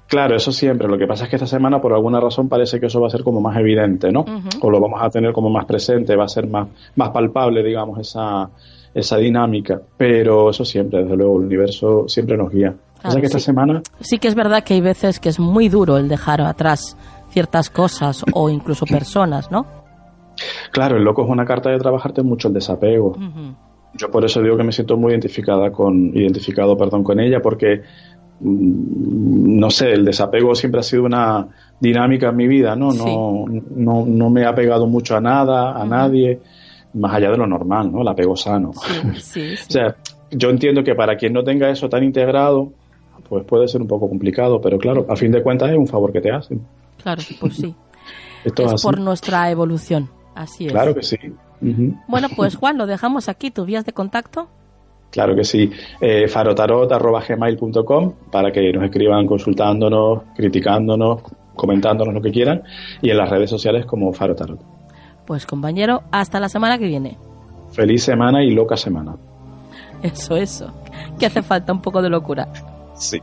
[0.08, 0.88] Claro, eso siempre.
[0.88, 3.10] Lo que pasa es que esta semana, por alguna razón, parece que eso va a
[3.10, 4.24] ser como más evidente, ¿no?
[4.60, 7.98] O lo vamos a tener como más presente, va a ser más, más palpable, digamos,
[8.00, 8.50] esa,
[8.92, 9.80] esa dinámica.
[9.96, 12.74] Pero eso siempre, desde luego, el universo siempre nos guía.
[13.04, 13.44] o sea que esta sí.
[13.46, 16.96] semana, Sí que es verdad que hay veces que es muy duro el dejar atrás
[17.32, 19.66] ciertas cosas o incluso personas, ¿no?
[20.70, 23.16] claro, el loco es una carta de trabajarte mucho el desapego.
[23.94, 27.82] Yo por eso digo que me siento muy identificada con, identificado, perdón, con ella, porque
[28.40, 31.46] mm, no sé, el desapego siempre ha sido una
[31.78, 32.92] dinámica en mi vida, ¿no?
[32.92, 33.44] No,
[33.76, 36.40] no, no me ha pegado mucho a nada, a nadie,
[36.94, 38.00] más allá de lo normal, ¿no?
[38.00, 38.72] El apego sano.
[39.18, 39.96] Sí, O sea,
[40.30, 42.72] yo entiendo que para quien no tenga eso tan integrado,
[43.28, 46.12] pues puede ser un poco complicado, pero claro, a fin de cuentas es un favor
[46.12, 46.62] que te hacen.
[47.02, 47.74] Claro, pues sí.
[48.44, 48.82] Esto es así.
[48.84, 50.10] por nuestra evolución.
[50.34, 50.72] Así es.
[50.72, 51.16] Claro que sí.
[52.08, 53.50] Bueno, pues Juan, lo dejamos aquí.
[53.50, 54.48] ¿Tu vías de contacto?
[55.10, 55.70] Claro que sí.
[56.00, 61.22] Eh, farotarot.gmail.com para que nos escriban consultándonos, criticándonos,
[61.54, 62.62] comentándonos lo que quieran
[63.00, 64.60] y en las redes sociales como Farotarot.
[65.26, 67.18] Pues compañero, hasta la semana que viene.
[67.70, 69.16] Feliz semana y loca semana.
[70.02, 70.72] Eso, eso.
[71.18, 72.48] Que hace falta un poco de locura.
[72.94, 73.20] Sí.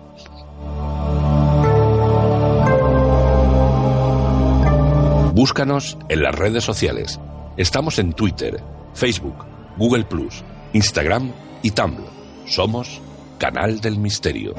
[5.41, 7.17] Búscanos en las redes sociales.
[7.55, 8.61] Estamos en Twitter,
[8.93, 9.45] Facebook,
[9.77, 11.31] Google Plus, Instagram
[11.63, 12.03] y Tumblr.
[12.45, 12.99] Somos
[13.37, 14.53] Canal del Misterio.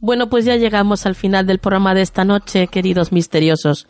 [0.00, 3.86] Bueno, pues ya llegamos al final del programa de esta noche, queridos misteriosos.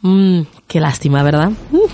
[0.00, 1.50] Mm, qué lástima, ¿verdad?
[1.70, 1.88] Mm.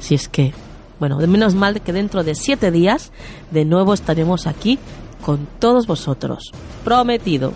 [0.00, 0.52] Si es que,
[1.00, 3.12] bueno, menos mal que dentro de siete días
[3.50, 4.78] de nuevo estaremos aquí
[5.24, 6.52] con todos vosotros.
[6.84, 7.52] Prometido.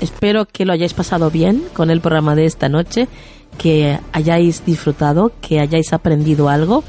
[0.00, 3.08] Espero que lo hayáis pasado bien con el programa de esta noche,
[3.58, 6.82] que hayáis disfrutado, que hayáis aprendido algo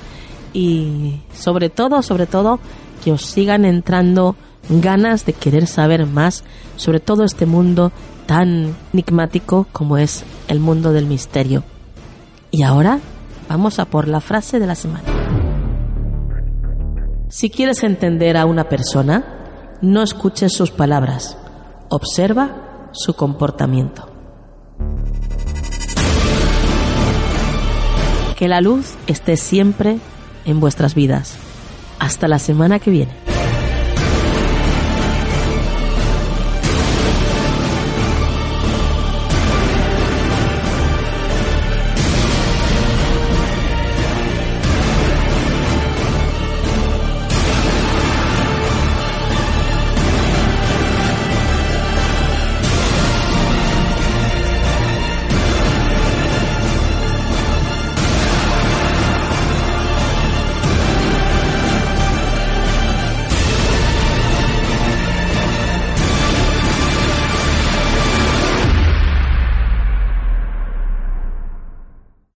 [0.54, 2.60] y sobre todo, sobre todo,
[3.04, 4.36] que os sigan entrando
[4.70, 6.44] ganas de querer saber más
[6.78, 7.92] sobre todo este mundo
[8.26, 11.64] tan enigmático como es el mundo del misterio.
[12.52, 13.00] Y ahora
[13.50, 15.21] vamos a por la frase de la semana.
[17.32, 19.24] Si quieres entender a una persona,
[19.82, 21.38] no escuches sus palabras,
[21.88, 24.10] observa su comportamiento.
[28.36, 30.00] Que la luz esté siempre
[30.44, 31.38] en vuestras vidas.
[32.00, 33.31] Hasta la semana que viene.